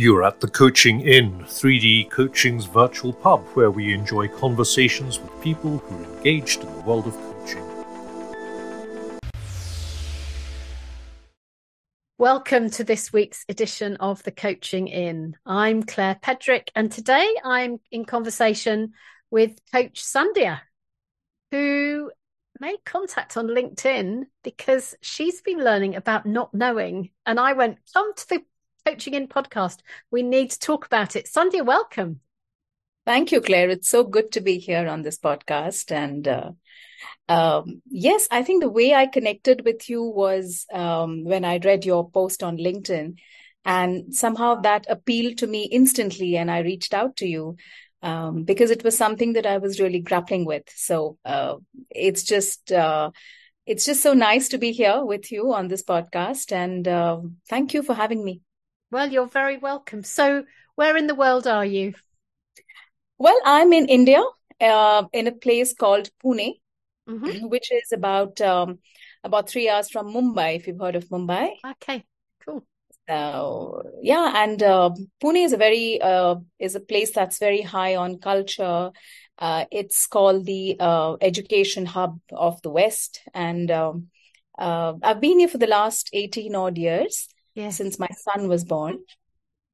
You're 0.00 0.24
at 0.24 0.40
the 0.40 0.48
Coaching 0.48 1.02
Inn, 1.02 1.44
3D 1.44 2.08
Coaching's 2.08 2.64
virtual 2.64 3.12
pub, 3.12 3.44
where 3.52 3.70
we 3.70 3.92
enjoy 3.92 4.28
conversations 4.28 5.20
with 5.20 5.42
people 5.42 5.76
who 5.76 5.94
are 5.94 6.16
engaged 6.16 6.62
in 6.62 6.74
the 6.74 6.80
world 6.80 7.06
of 7.06 7.12
coaching. 7.12 7.62
Welcome 12.16 12.70
to 12.70 12.82
this 12.82 13.12
week's 13.12 13.44
edition 13.50 13.96
of 13.96 14.22
the 14.22 14.30
Coaching 14.30 14.88
Inn. 14.88 15.36
I'm 15.44 15.82
Claire 15.82 16.14
Pedrick, 16.14 16.70
and 16.74 16.90
today 16.90 17.36
I'm 17.44 17.78
in 17.90 18.06
conversation 18.06 18.94
with 19.30 19.58
Coach 19.70 20.02
Sandhya, 20.02 20.60
who 21.50 22.10
made 22.58 22.78
contact 22.86 23.36
on 23.36 23.48
LinkedIn 23.48 24.24
because 24.44 24.94
she's 25.02 25.42
been 25.42 25.62
learning 25.62 25.96
about 25.96 26.24
not 26.24 26.54
knowing. 26.54 27.10
And 27.26 27.38
I 27.38 27.52
went, 27.52 27.78
come 27.92 28.14
to 28.14 28.28
the 28.30 28.42
Coaching 28.90 29.14
Inn 29.14 29.28
podcast. 29.28 29.78
We 30.10 30.24
need 30.24 30.50
to 30.50 30.58
talk 30.58 30.84
about 30.84 31.14
it. 31.14 31.26
Sandhya, 31.26 31.64
welcome. 31.64 32.18
Thank 33.06 33.30
you, 33.30 33.40
Claire. 33.40 33.70
It's 33.70 33.88
so 33.88 34.02
good 34.02 34.32
to 34.32 34.40
be 34.40 34.58
here 34.58 34.88
on 34.88 35.02
this 35.02 35.16
podcast. 35.16 35.92
And 35.92 36.26
uh, 36.26 36.50
um, 37.28 37.82
yes, 37.88 38.26
I 38.32 38.42
think 38.42 38.64
the 38.64 38.68
way 38.68 38.92
I 38.92 39.06
connected 39.06 39.64
with 39.64 39.88
you 39.88 40.02
was 40.02 40.66
um, 40.72 41.22
when 41.22 41.44
I 41.44 41.58
read 41.58 41.84
your 41.84 42.10
post 42.10 42.42
on 42.42 42.56
LinkedIn. 42.56 43.18
And 43.64 44.12
somehow 44.12 44.56
that 44.62 44.86
appealed 44.88 45.38
to 45.38 45.46
me 45.46 45.68
instantly. 45.70 46.36
And 46.36 46.50
I 46.50 46.58
reached 46.58 46.92
out 46.92 47.14
to 47.18 47.28
you 47.28 47.58
um, 48.02 48.42
because 48.42 48.72
it 48.72 48.82
was 48.82 48.98
something 48.98 49.34
that 49.34 49.46
I 49.46 49.58
was 49.58 49.78
really 49.78 50.00
grappling 50.00 50.46
with. 50.46 50.64
So 50.74 51.16
uh, 51.24 51.56
it's 51.90 52.24
just. 52.24 52.72
Uh, 52.72 53.12
it's 53.66 53.84
just 53.84 54.02
so 54.02 54.14
nice 54.14 54.48
to 54.48 54.58
be 54.58 54.72
here 54.72 55.04
with 55.04 55.30
you 55.30 55.52
on 55.52 55.68
this 55.68 55.84
podcast. 55.84 56.50
And 56.50 56.88
uh, 56.88 57.20
thank 57.48 57.72
you 57.72 57.84
for 57.84 57.94
having 57.94 58.24
me. 58.24 58.40
Well, 58.90 59.12
you're 59.12 59.28
very 59.28 59.56
welcome. 59.56 60.02
So, 60.02 60.44
where 60.74 60.96
in 60.96 61.06
the 61.06 61.14
world 61.14 61.46
are 61.46 61.64
you? 61.64 61.94
Well, 63.18 63.40
I'm 63.44 63.72
in 63.72 63.86
India, 63.86 64.20
uh, 64.60 65.04
in 65.12 65.28
a 65.28 65.32
place 65.32 65.72
called 65.74 66.10
Pune, 66.24 66.54
mm-hmm. 67.08 67.46
which 67.48 67.70
is 67.70 67.92
about 67.92 68.40
um, 68.40 68.78
about 69.22 69.48
three 69.48 69.68
hours 69.68 69.90
from 69.90 70.12
Mumbai. 70.12 70.56
If 70.56 70.66
you've 70.66 70.80
heard 70.80 70.96
of 70.96 71.08
Mumbai, 71.08 71.50
okay, 71.64 72.04
cool. 72.44 72.64
So 73.08 73.82
yeah, 74.02 74.32
and 74.42 74.60
uh, 74.60 74.90
Pune 75.22 75.44
is 75.44 75.52
a 75.52 75.56
very 75.56 76.00
uh, 76.00 76.36
is 76.58 76.74
a 76.74 76.80
place 76.80 77.12
that's 77.12 77.38
very 77.38 77.62
high 77.62 77.94
on 77.94 78.18
culture. 78.18 78.90
Uh, 79.38 79.66
it's 79.70 80.06
called 80.08 80.46
the 80.46 80.76
uh, 80.80 81.14
education 81.20 81.86
hub 81.86 82.18
of 82.32 82.60
the 82.62 82.70
West, 82.70 83.20
and 83.34 83.70
um, 83.70 84.08
uh, 84.58 84.94
I've 85.00 85.20
been 85.20 85.38
here 85.38 85.48
for 85.48 85.58
the 85.58 85.68
last 85.68 86.10
eighteen 86.12 86.56
odd 86.56 86.76
years 86.76 87.28
yes. 87.54 87.76
since 87.76 87.98
my 87.98 88.08
son 88.16 88.48
was 88.48 88.64
born. 88.64 88.98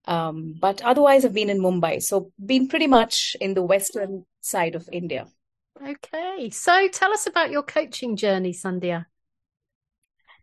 Um, 0.07 0.55
but 0.61 0.83
otherwise, 0.83 1.25
I've 1.25 1.35
been 1.35 1.51
in 1.51 1.61
Mumbai, 1.61 2.03
so 2.03 2.31
been 2.45 2.69
pretty 2.69 2.87
much 2.87 3.37
in 3.41 3.55
the 3.55 3.63
western 3.63 4.25
side 4.41 4.75
of 4.75 4.89
India. 4.93 5.27
Okay, 5.83 6.51
so 6.51 6.89
tell 6.89 7.13
us 7.13 7.27
about 7.27 7.51
your 7.51 7.63
coaching 7.63 8.17
journey, 8.17 8.53
Sandhya. 8.53 9.07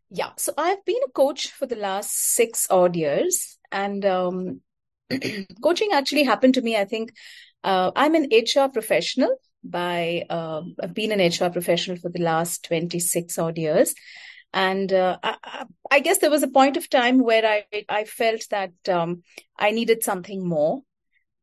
Yeah, 0.10 0.32
so 0.38 0.54
I've 0.58 0.84
been 0.86 1.02
a 1.08 1.12
coach 1.12 1.50
for 1.52 1.66
the 1.66 1.76
last 1.76 2.14
six 2.14 2.68
odd 2.70 2.96
years, 2.96 3.58
and 3.72 4.06
um, 4.06 4.62
coaching 5.64 5.90
actually 5.92 6.24
happened 6.24 6.54
to 6.56 6.62
me. 6.62 6.78
I 6.78 6.86
think 6.86 7.14
uh, 7.64 7.92
I'm 7.96 8.16
an 8.16 8.30
HR 8.32 8.70
professional. 8.70 9.36
By 9.64 10.26
uh, 10.30 10.62
I've 10.82 10.94
been 10.94 11.14
an 11.14 11.22
HR 11.22 11.50
professional 11.50 11.98
for 11.98 12.10
the 12.10 12.22
last 12.22 12.66
twenty 12.66 13.00
six 13.00 13.40
odd 13.40 13.58
years, 13.58 13.96
and 14.54 14.94
uh, 14.94 15.18
I, 15.24 15.66
I, 15.90 16.00
guess 16.00 16.20
there 16.20 16.30
was 16.30 16.44
a 16.44 16.48
point 16.48 16.78
of 16.78 16.90
time 16.90 17.20
where 17.20 17.46
I 17.46 17.86
I 17.90 18.06
felt 18.06 18.48
that 18.52 18.74
um, 18.88 19.24
I 19.58 19.72
needed 19.72 20.04
something 20.04 20.48
more, 20.48 20.84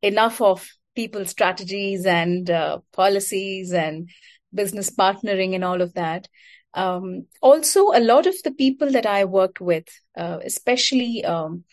enough 0.01 0.41
of 0.41 0.69
people 0.95 1.25
strategies 1.25 2.07
and 2.07 2.51
uh, 2.51 2.79
policies 2.93 3.73
and 3.73 4.11
business 4.55 4.91
partnering 4.91 5.55
and 5.55 5.65
all 5.65 5.83
of 5.83 5.95
that. 5.95 6.29
Um, 6.75 7.27
also, 7.43 7.91
a 7.93 8.01
lot 8.01 8.27
of 8.27 8.35
the 8.45 8.53
people 8.53 8.93
that 8.93 9.07
I 9.07 9.25
worked 9.25 9.61
with, 9.61 9.89
uh, 10.17 10.39
especially 10.45 11.25
um, 11.25 11.65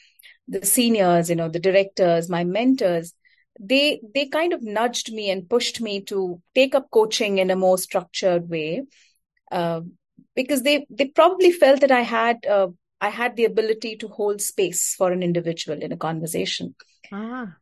the 0.47 0.66
seniors, 0.66 1.29
you 1.29 1.35
know, 1.35 1.50
the 1.50 1.59
directors, 1.59 2.29
my 2.29 2.44
mentors, 2.44 3.13
they 3.59 4.00
they 4.13 4.28
kind 4.28 4.53
of 4.53 4.63
nudged 4.63 5.11
me 5.11 5.29
and 5.29 5.50
pushed 5.50 5.81
me 5.81 6.01
to 6.01 6.41
take 6.56 6.75
up 6.75 6.90
coaching 6.91 7.38
in 7.38 7.51
a 7.51 7.56
more 7.56 7.78
structured 7.78 8.50
way. 8.50 8.84
Uh, 9.51 9.81
because 10.37 10.61
they 10.61 10.85
they 10.89 11.05
probably 11.05 11.51
felt 11.51 11.81
that 11.81 11.91
I 11.91 12.01
had 12.01 12.45
uh, 12.45 12.67
I 13.01 13.09
had 13.09 13.35
the 13.35 13.45
ability 13.45 13.97
to 13.97 14.07
hold 14.07 14.41
space 14.41 14.93
for 14.95 15.11
an 15.11 15.23
individual 15.23 15.81
in 15.81 15.91
a 15.91 15.97
conversation. 15.97 16.75
Ah. 17.11 17.57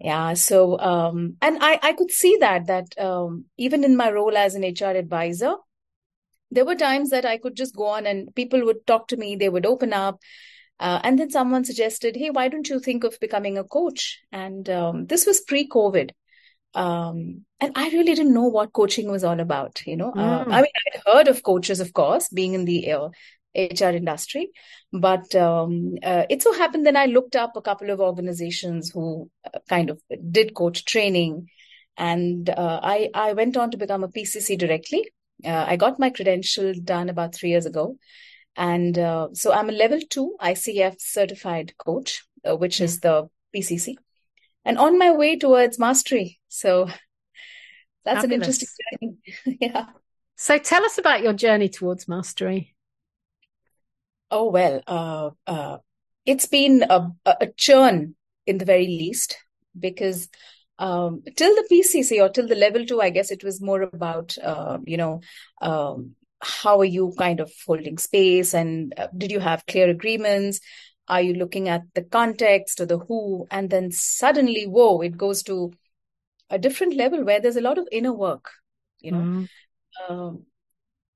Yeah. 0.00 0.34
So, 0.34 0.78
um, 0.78 1.36
and 1.40 1.58
I, 1.60 1.78
I 1.82 1.92
could 1.92 2.10
see 2.10 2.36
that, 2.40 2.66
that, 2.66 2.98
um, 2.98 3.44
even 3.56 3.84
in 3.84 3.96
my 3.96 4.10
role 4.10 4.36
as 4.36 4.54
an 4.54 4.64
HR 4.64 4.96
advisor, 4.96 5.54
there 6.50 6.64
were 6.64 6.74
times 6.74 7.10
that 7.10 7.24
I 7.24 7.38
could 7.38 7.54
just 7.56 7.74
go 7.74 7.86
on 7.86 8.06
and 8.06 8.34
people 8.34 8.64
would 8.64 8.86
talk 8.86 9.08
to 9.08 9.16
me, 9.16 9.36
they 9.36 9.48
would 9.48 9.64
open 9.64 9.92
up. 9.92 10.20
Uh, 10.80 11.00
and 11.04 11.18
then 11.18 11.30
someone 11.30 11.64
suggested, 11.64 12.16
Hey, 12.16 12.30
why 12.30 12.48
don't 12.48 12.68
you 12.68 12.80
think 12.80 13.04
of 13.04 13.20
becoming 13.20 13.56
a 13.56 13.64
coach? 13.64 14.20
And, 14.32 14.68
um, 14.68 15.06
this 15.06 15.26
was 15.26 15.40
pre 15.40 15.68
COVID. 15.68 16.10
Um, 16.74 17.44
and 17.60 17.72
I 17.76 17.88
really 17.90 18.14
didn't 18.14 18.34
know 18.34 18.48
what 18.48 18.72
coaching 18.72 19.10
was 19.10 19.24
all 19.24 19.38
about. 19.40 19.82
You 19.86 19.96
know, 19.96 20.12
mm. 20.12 20.18
uh, 20.18 20.44
I 20.50 20.62
mean, 20.62 20.70
I'd 20.86 21.00
heard 21.06 21.28
of 21.28 21.42
coaches, 21.42 21.80
of 21.80 21.92
course, 21.92 22.28
being 22.28 22.54
in 22.54 22.64
the 22.64 22.92
uh, 22.92 23.08
HR 23.56 23.94
industry, 23.96 24.50
but 24.92 25.34
um, 25.34 25.94
uh, 26.02 26.24
it 26.28 26.42
so 26.42 26.52
happened 26.52 26.84
then 26.84 26.96
I 26.96 27.06
looked 27.06 27.36
up 27.36 27.56
a 27.56 27.62
couple 27.62 27.90
of 27.90 28.00
organizations 28.00 28.90
who 28.90 29.30
uh, 29.44 29.60
kind 29.68 29.90
of 29.90 30.02
did 30.30 30.54
coach 30.54 30.84
training, 30.84 31.48
and 31.96 32.50
uh, 32.50 32.80
I 32.82 33.10
I 33.14 33.32
went 33.34 33.56
on 33.56 33.70
to 33.70 33.76
become 33.76 34.02
a 34.02 34.08
PCC 34.08 34.58
directly. 34.58 35.08
Uh, 35.44 35.64
I 35.68 35.76
got 35.76 35.98
my 35.98 36.10
credential 36.10 36.72
done 36.82 37.08
about 37.08 37.34
three 37.34 37.50
years 37.50 37.66
ago, 37.66 37.96
and 38.56 38.96
so 39.36 39.52
I'm 39.52 39.68
a 39.68 39.72
level 39.72 40.00
two 40.10 40.36
ICF 40.40 40.96
certified 40.98 41.74
coach, 41.78 42.24
which 42.44 42.80
is 42.80 43.00
the 43.00 43.28
PCC 43.54 43.94
and 44.64 44.78
on 44.78 44.98
my 44.98 45.12
way 45.12 45.36
towards 45.36 45.78
mastery. 45.78 46.40
So 46.48 46.88
that's 48.04 48.22
Fabulous. 48.22 48.24
an 48.24 48.32
interesting 48.32 48.68
journey. 49.44 49.58
yeah. 49.60 49.86
So 50.36 50.58
tell 50.58 50.84
us 50.84 50.98
about 50.98 51.22
your 51.22 51.32
journey 51.32 51.68
towards 51.68 52.08
mastery. 52.08 52.74
Oh, 54.30 54.50
well, 54.50 54.80
uh, 54.86 55.30
uh, 55.46 55.78
it's 56.26 56.46
been 56.46 56.84
a, 56.88 57.08
a, 57.24 57.48
churn 57.56 58.16
in 58.46 58.58
the 58.58 58.64
very 58.64 58.86
least 58.86 59.36
because 59.78 60.28
um, 60.78 61.22
till 61.36 61.54
the 61.54 61.66
PCC 61.70 62.20
or 62.20 62.28
till 62.30 62.48
the 62.48 62.56
level 62.56 62.84
two, 62.84 63.00
I 63.00 63.10
guess 63.10 63.30
it 63.30 63.44
was 63.44 63.60
more 63.60 63.82
about, 63.82 64.36
uh, 64.42 64.78
you 64.84 64.96
know, 64.96 65.20
um, 65.62 66.16
how 66.40 66.80
are 66.80 66.84
you 66.84 67.14
kind 67.16 67.40
of 67.40 67.52
holding 67.66 67.96
space 67.98 68.54
and 68.54 68.92
uh, 68.98 69.06
did 69.16 69.30
you 69.30 69.40
have 69.40 69.66
clear 69.66 69.88
agreements? 69.88 70.60
Are 71.08 71.20
you 71.20 71.34
looking 71.34 71.68
at 71.68 71.82
the 71.94 72.02
context 72.02 72.80
or 72.80 72.86
the 72.86 72.98
who? 72.98 73.46
And 73.50 73.70
then 73.70 73.90
suddenly, 73.90 74.64
whoa, 74.64 75.00
it 75.00 75.16
goes 75.16 75.42
to 75.44 75.72
a 76.50 76.58
different 76.58 76.96
level 76.96 77.24
where 77.24 77.40
there's 77.40 77.56
a 77.56 77.60
lot 77.60 77.78
of 77.78 77.88
inner 77.92 78.12
work, 78.12 78.50
you 79.00 79.12
know. 79.12 79.18
Mm. 79.18 79.48
Um, 80.08 80.46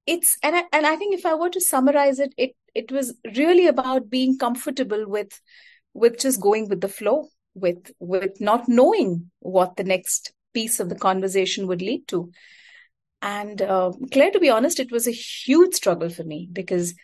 it's 0.07 0.39
and 0.43 0.57
I, 0.57 0.65
and 0.73 0.87
I 0.87 0.97
think 0.97 1.15
if 1.15 1.27
I 1.27 1.35
were 1.35 1.51
to 1.51 1.61
summarize 1.61 2.19
it, 2.19 2.33
it 2.37 2.57
it 2.75 2.91
was 2.91 3.15
really 3.37 3.67
about 3.67 4.11
being 4.11 4.39
comfortable 4.39 5.09
with 5.09 5.41
with 5.95 6.19
just 6.19 6.41
going 6.41 6.69
with 6.69 6.81
the 6.81 6.89
flow, 6.89 7.29
with 7.55 7.93
with 7.99 8.41
not 8.41 8.69
knowing 8.69 9.31
what 9.41 9.77
the 9.77 9.85
next 9.85 10.33
piece 10.55 10.81
of 10.81 10.89
the 10.89 10.95
conversation 10.95 11.67
would 11.67 11.83
lead 11.83 12.09
to. 12.09 12.31
And 13.21 13.61
uh, 13.61 13.93
Claire, 14.13 14.31
to 14.31 14.41
be 14.41 14.49
honest, 14.49 14.81
it 14.81 14.93
was 14.93 15.07
a 15.07 15.13
huge 15.13 15.75
struggle 15.75 16.09
for 16.09 16.25
me 16.25 16.49
because 16.53 16.95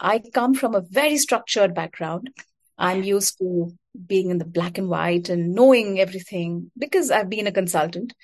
I 0.00 0.22
come 0.32 0.54
from 0.54 0.74
a 0.74 0.80
very 0.80 1.18
structured 1.18 1.74
background. 1.74 2.30
I'm 2.78 3.02
used 3.02 3.38
to 3.38 3.76
being 4.06 4.30
in 4.30 4.38
the 4.38 4.46
black 4.46 4.78
and 4.78 4.88
white 4.88 5.28
and 5.28 5.54
knowing 5.54 6.00
everything 6.00 6.70
because 6.78 7.10
I've 7.10 7.28
been 7.28 7.46
a 7.46 7.52
consultant. 7.52 8.14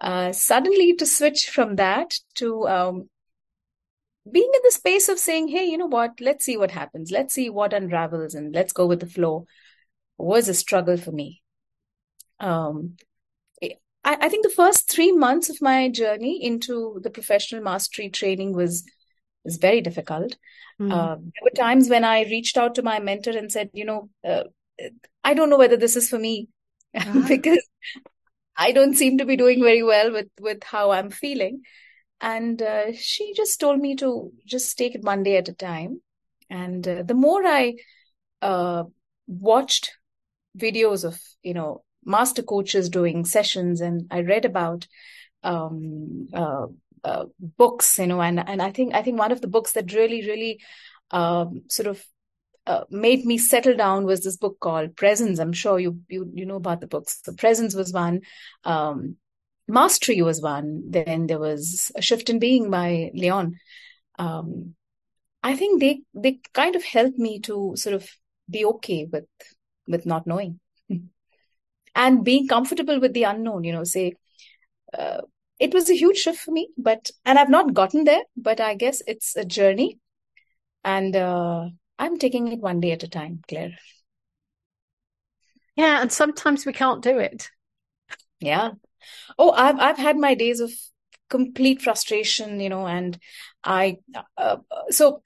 Uh, 0.00 0.32
suddenly 0.32 0.94
to 0.96 1.06
switch 1.06 1.48
from 1.48 1.76
that 1.76 2.12
to 2.34 2.66
um, 2.66 3.08
being 4.30 4.50
in 4.52 4.60
the 4.64 4.72
space 4.72 5.08
of 5.08 5.18
saying, 5.18 5.48
hey, 5.48 5.64
you 5.64 5.78
know 5.78 5.86
what, 5.86 6.20
let's 6.20 6.44
see 6.44 6.56
what 6.56 6.72
happens. 6.72 7.12
Let's 7.12 7.34
see 7.34 7.50
what 7.50 7.72
unravels 7.72 8.34
and 8.34 8.52
let's 8.52 8.72
go 8.72 8.86
with 8.86 8.98
the 8.98 9.06
flow 9.06 9.46
was 10.18 10.48
a 10.48 10.54
struggle 10.54 10.96
for 10.96 11.12
me. 11.12 11.42
Um, 12.40 12.96
I, 13.62 13.76
I 14.04 14.28
think 14.28 14.44
the 14.44 14.54
first 14.54 14.90
three 14.90 15.12
months 15.12 15.48
of 15.48 15.62
my 15.62 15.88
journey 15.88 16.44
into 16.44 17.00
the 17.02 17.10
professional 17.10 17.62
mastery 17.62 18.08
training 18.10 18.52
was 18.54 18.84
was 19.44 19.56
very 19.56 19.80
difficult. 19.80 20.36
Mm. 20.80 20.92
Uh, 20.92 21.16
there 21.16 21.42
were 21.42 21.50
times 21.56 21.88
when 21.88 22.04
I 22.04 22.22
reached 22.24 22.56
out 22.56 22.74
to 22.76 22.82
my 22.82 22.98
mentor 23.00 23.36
and 23.36 23.50
said, 23.50 23.70
you 23.72 23.84
know, 23.84 24.08
uh, 24.24 24.44
I 25.24 25.34
don't 25.34 25.50
know 25.50 25.58
whether 25.58 25.76
this 25.76 25.96
is 25.96 26.08
for 26.08 26.18
me 26.18 26.48
uh-huh. 26.94 27.22
because 27.28 27.66
I 28.56 28.72
don't 28.72 28.94
seem 28.94 29.18
to 29.18 29.24
be 29.24 29.36
doing 29.36 29.62
very 29.62 29.82
well 29.82 30.12
with 30.12 30.28
with 30.40 30.62
how 30.62 30.90
I'm 30.90 31.10
feeling. 31.10 31.62
And 32.20 32.62
uh, 32.62 32.92
she 32.94 33.32
just 33.34 33.58
told 33.58 33.80
me 33.80 33.96
to 33.96 34.32
just 34.46 34.78
take 34.78 34.94
it 34.94 35.02
one 35.02 35.22
day 35.22 35.36
at 35.36 35.48
a 35.48 35.52
time. 35.52 36.00
And 36.48 36.86
uh, 36.86 37.02
the 37.02 37.14
more 37.14 37.44
I 37.44 37.74
uh, 38.40 38.84
watched 39.26 39.92
videos 40.56 41.04
of 41.04 41.20
you 41.42 41.54
know 41.54 41.82
master 42.04 42.42
coaches 42.42 42.88
doing 42.88 43.24
sessions, 43.24 43.80
and 43.80 44.06
I 44.10 44.20
read 44.20 44.44
about 44.44 44.86
um, 45.42 46.28
uh, 47.04 47.24
books, 47.38 47.98
you 47.98 48.06
know, 48.06 48.20
and 48.22 48.38
and 48.38 48.62
I 48.62 48.70
think 48.70 48.94
I 48.94 49.02
think 49.02 49.18
one 49.18 49.32
of 49.32 49.40
the 49.40 49.48
books 49.48 49.72
that 49.72 49.92
really 49.92 50.26
really 50.26 50.60
um, 51.10 51.62
sort 51.68 51.88
of 51.88 52.04
uh, 52.66 52.84
made 52.90 53.24
me 53.24 53.38
settle 53.38 53.76
down 53.76 54.04
was 54.04 54.22
this 54.22 54.36
book 54.36 54.58
called 54.60 54.96
Presence. 54.96 55.38
I'm 55.38 55.52
sure 55.52 55.78
you 55.78 56.00
you 56.08 56.30
you 56.32 56.46
know 56.46 56.56
about 56.56 56.80
the 56.80 56.86
books. 56.86 57.20
The 57.22 57.32
Presence 57.32 57.74
was 57.74 57.92
one. 57.92 58.20
Um, 58.64 59.16
Mastery 59.68 60.22
was 60.22 60.40
one. 60.40 60.90
Then 60.90 61.26
there 61.26 61.38
was 61.38 61.90
A 61.96 62.02
Shift 62.02 62.30
in 62.30 62.38
Being 62.38 62.70
by 62.70 63.10
Leon. 63.14 63.58
Um, 64.18 64.74
I 65.42 65.56
think 65.56 65.80
they 65.80 66.02
they 66.14 66.40
kind 66.52 66.76
of 66.76 66.84
helped 66.84 67.18
me 67.18 67.40
to 67.40 67.72
sort 67.76 67.94
of 67.94 68.08
be 68.48 68.64
okay 68.64 69.08
with 69.10 69.26
with 69.88 70.06
not 70.06 70.26
knowing 70.26 70.60
and 71.94 72.24
being 72.24 72.46
comfortable 72.46 73.00
with 73.00 73.12
the 73.12 73.24
unknown. 73.24 73.64
You 73.64 73.72
know, 73.72 73.84
say 73.84 74.14
uh, 74.96 75.22
it 75.62 75.74
was 75.74 75.88
a 75.88 75.96
huge 75.96 76.18
shift 76.18 76.40
for 76.40 76.50
me, 76.52 76.68
but 76.76 77.10
and 77.24 77.38
I've 77.38 77.48
not 77.50 77.74
gotten 77.74 78.04
there, 78.04 78.22
but 78.36 78.60
I 78.60 78.74
guess 78.74 79.02
it's 79.06 79.36
a 79.36 79.44
journey, 79.44 79.98
and 80.84 81.16
uh, 81.16 81.68
I'm 81.98 82.18
taking 82.18 82.48
it 82.48 82.60
one 82.60 82.80
day 82.80 82.92
at 82.92 83.02
a 83.04 83.08
time, 83.08 83.42
Claire. 83.48 83.72
Yeah, 85.76 86.02
and 86.02 86.12
sometimes 86.12 86.66
we 86.66 86.72
can't 86.72 87.02
do 87.02 87.18
it. 87.18 87.48
Yeah. 88.40 88.72
Oh, 89.38 89.52
I've 89.52 89.78
I've 89.78 89.98
had 89.98 90.18
my 90.18 90.34
days 90.34 90.60
of 90.60 90.72
complete 91.30 91.82
frustration, 91.82 92.60
you 92.60 92.68
know, 92.68 92.86
and 92.86 93.18
I 93.64 93.98
uh, 94.36 94.58
so 94.90 95.22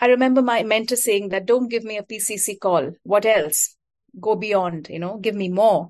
I 0.00 0.06
remember 0.06 0.42
my 0.42 0.62
mentor 0.62 0.96
saying 0.96 1.30
that 1.30 1.46
don't 1.46 1.68
give 1.68 1.84
me 1.84 1.96
a 1.98 2.02
PCC 2.02 2.56
call. 2.56 2.92
What 3.04 3.26
else? 3.26 3.76
Go 4.20 4.36
beyond, 4.36 4.88
you 4.90 4.98
know, 4.98 5.18
give 5.18 5.34
me 5.34 5.48
more. 5.48 5.88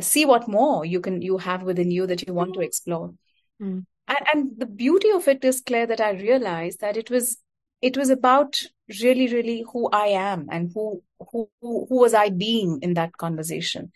See 0.00 0.24
what 0.24 0.48
more 0.48 0.84
you 0.84 1.00
can 1.00 1.22
you 1.22 1.38
have 1.38 1.62
within 1.62 1.90
you 1.90 2.06
that 2.06 2.26
you 2.26 2.34
want 2.34 2.54
to 2.54 2.60
explore. 2.60 3.14
Mm. 3.60 3.84
And, 4.08 4.18
and 4.32 4.50
the 4.56 4.66
beauty 4.66 5.10
of 5.10 5.28
it 5.28 5.44
is, 5.44 5.60
Claire, 5.60 5.86
that 5.86 6.00
I 6.00 6.10
realized 6.10 6.80
that 6.80 6.96
it 6.96 7.10
was 7.10 7.38
it 7.80 7.96
was 7.96 8.10
about 8.10 8.60
really, 9.02 9.32
really 9.32 9.64
who 9.72 9.88
I 9.90 10.06
am 10.08 10.48
and 10.50 10.70
who 10.72 11.02
who 11.30 11.48
who, 11.60 11.86
who 11.88 12.00
was 12.00 12.14
I 12.14 12.30
being 12.30 12.78
in 12.82 12.94
that 12.94 13.16
conversation, 13.16 13.92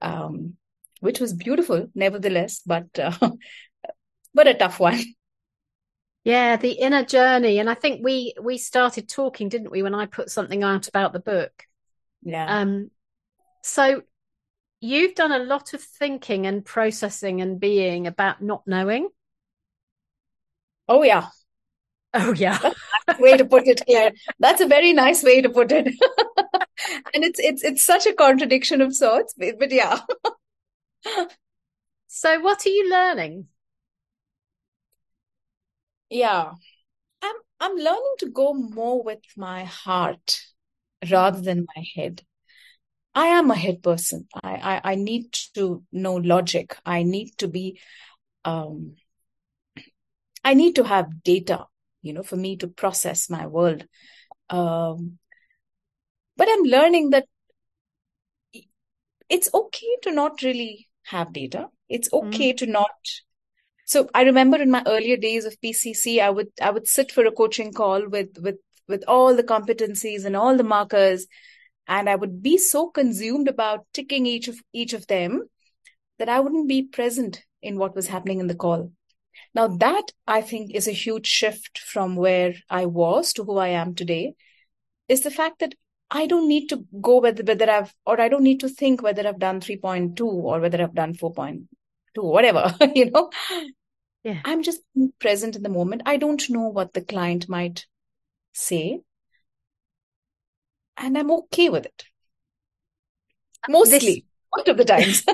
um, 0.00 0.54
which 1.00 1.20
was 1.20 1.32
beautiful, 1.34 1.88
nevertheless, 1.94 2.62
but 2.64 2.86
uh, 2.98 3.12
but 4.34 4.48
a 4.48 4.54
tough 4.54 4.80
one. 4.80 4.98
Yeah, 6.24 6.56
the 6.56 6.72
inner 6.72 7.04
journey, 7.04 7.58
and 7.58 7.70
I 7.70 7.74
think 7.74 8.04
we 8.04 8.34
we 8.42 8.58
started 8.58 9.08
talking, 9.08 9.48
didn't 9.48 9.70
we, 9.70 9.82
when 9.82 9.94
I 9.94 10.04
put 10.04 10.28
something 10.28 10.62
out 10.62 10.86
about 10.86 11.14
the 11.14 11.20
book? 11.20 11.52
Yeah. 12.22 12.58
Um. 12.60 12.90
So 13.62 14.02
you've 14.80 15.14
done 15.14 15.32
a 15.32 15.38
lot 15.38 15.74
of 15.74 15.82
thinking 15.82 16.46
and 16.46 16.64
processing 16.64 17.40
and 17.40 17.60
being 17.60 18.06
about 18.06 18.42
not 18.42 18.66
knowing. 18.66 19.08
Oh 20.88 21.02
yeah. 21.02 21.28
Oh 22.14 22.32
yeah. 22.32 22.58
way 23.18 23.36
to 23.36 23.44
put 23.44 23.66
it 23.66 23.82
here. 23.86 24.12
That's 24.38 24.60
a 24.60 24.66
very 24.66 24.92
nice 24.92 25.22
way 25.22 25.42
to 25.42 25.50
put 25.50 25.72
it. 25.72 25.86
and 27.14 27.24
it's 27.24 27.38
it's 27.38 27.62
it's 27.62 27.82
such 27.82 28.06
a 28.06 28.14
contradiction 28.14 28.80
of 28.80 28.94
sorts, 28.94 29.34
but, 29.36 29.58
but 29.58 29.70
yeah. 29.70 30.00
so 32.08 32.40
what 32.40 32.64
are 32.66 32.70
you 32.70 32.90
learning? 32.90 33.48
Yeah. 36.10 36.52
I'm 37.22 37.36
I'm 37.60 37.76
learning 37.76 38.14
to 38.20 38.30
go 38.30 38.54
more 38.54 39.02
with 39.02 39.22
my 39.36 39.64
heart 39.64 40.40
rather 41.10 41.40
than 41.40 41.66
my 41.76 41.84
head. 41.94 42.22
I 43.14 43.26
am 43.26 43.50
a 43.50 43.56
head 43.56 43.82
person. 43.82 44.28
I, 44.42 44.80
I, 44.82 44.92
I 44.92 44.94
need 44.94 45.32
to 45.54 45.82
know 45.92 46.14
logic. 46.14 46.76
I 46.84 47.02
need 47.02 47.36
to 47.38 47.48
be, 47.48 47.80
um, 48.44 48.96
I 50.44 50.54
need 50.54 50.76
to 50.76 50.84
have 50.84 51.22
data, 51.22 51.66
you 52.02 52.12
know, 52.12 52.22
for 52.22 52.36
me 52.36 52.56
to 52.58 52.68
process 52.68 53.28
my 53.28 53.46
world. 53.46 53.84
Um, 54.50 55.18
but 56.36 56.48
I'm 56.48 56.62
learning 56.62 57.10
that 57.10 57.26
it's 59.28 59.50
okay 59.52 59.96
to 60.02 60.12
not 60.12 60.42
really 60.42 60.88
have 61.04 61.32
data. 61.32 61.68
It's 61.88 62.08
okay 62.12 62.52
mm. 62.52 62.56
to 62.58 62.66
not. 62.66 62.90
So 63.84 64.08
I 64.14 64.22
remember 64.22 64.58
in 64.58 64.70
my 64.70 64.82
earlier 64.86 65.16
days 65.16 65.44
of 65.44 65.60
PCC, 65.60 66.20
I 66.20 66.30
would 66.30 66.48
I 66.60 66.70
would 66.70 66.86
sit 66.86 67.10
for 67.10 67.24
a 67.24 67.32
coaching 67.32 67.72
call 67.72 68.06
with 68.06 68.38
with 68.38 68.56
with 68.86 69.04
all 69.08 69.34
the 69.34 69.42
competencies 69.42 70.24
and 70.24 70.36
all 70.36 70.56
the 70.56 70.64
markers, 70.64 71.26
and 71.88 72.08
I 72.08 72.14
would 72.14 72.42
be 72.42 72.58
so 72.58 72.90
consumed 72.90 73.48
about 73.48 73.86
ticking 73.92 74.26
each 74.26 74.46
of 74.46 74.60
each 74.72 74.92
of 74.92 75.06
them 75.06 75.48
that 76.18 76.28
I 76.28 76.40
wouldn't 76.40 76.68
be 76.68 76.82
present 76.82 77.42
in 77.62 77.78
what 77.78 77.96
was 77.96 78.08
happening 78.08 78.40
in 78.40 78.46
the 78.46 78.54
call. 78.54 78.92
Now 79.54 79.68
that 79.68 80.12
I 80.26 80.42
think 80.42 80.74
is 80.74 80.86
a 80.86 80.92
huge 80.92 81.26
shift 81.26 81.78
from 81.78 82.16
where 82.16 82.54
I 82.68 82.86
was 82.86 83.32
to 83.34 83.44
who 83.44 83.56
I 83.56 83.68
am 83.68 83.94
today 83.94 84.34
is 85.08 85.22
the 85.22 85.30
fact 85.30 85.60
that 85.60 85.74
I 86.10 86.26
don't 86.26 86.48
need 86.48 86.68
to 86.68 86.84
go 87.00 87.18
whether 87.20 87.42
whether 87.42 87.70
I've 87.70 87.94
or 88.04 88.20
I 88.20 88.28
don't 88.28 88.42
need 88.42 88.60
to 88.60 88.68
think 88.68 89.02
whether 89.02 89.26
I've 89.26 89.38
done 89.38 89.60
3.2 89.60 90.20
or 90.20 90.60
whether 90.60 90.82
I've 90.82 90.94
done 90.94 91.14
4.2 91.14 91.66
whatever 92.16 92.74
you 92.94 93.10
know? 93.10 93.30
Yeah. 94.24 94.40
I'm 94.44 94.62
just 94.62 94.80
present 95.20 95.56
in 95.56 95.62
the 95.62 95.68
moment. 95.68 96.02
I 96.04 96.16
don't 96.16 96.50
know 96.50 96.68
what 96.68 96.92
the 96.92 97.00
client 97.00 97.48
might 97.48 97.86
say 98.52 99.00
and 100.98 101.16
I'm 101.16 101.30
okay 101.30 101.68
with 101.68 101.86
it. 101.86 102.04
Mostly, 103.68 103.98
this, 103.98 104.20
most 104.56 104.68
of 104.68 104.76
the 104.76 104.84
times. 104.84 105.24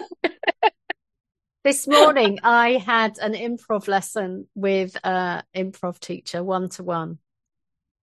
this 1.64 1.86
morning, 1.86 2.40
I 2.42 2.72
had 2.72 3.18
an 3.18 3.34
improv 3.34 3.88
lesson 3.88 4.46
with 4.54 4.96
an 5.04 5.42
improv 5.54 5.98
teacher, 6.00 6.42
one 6.42 6.68
to 6.70 6.82
one. 6.82 7.18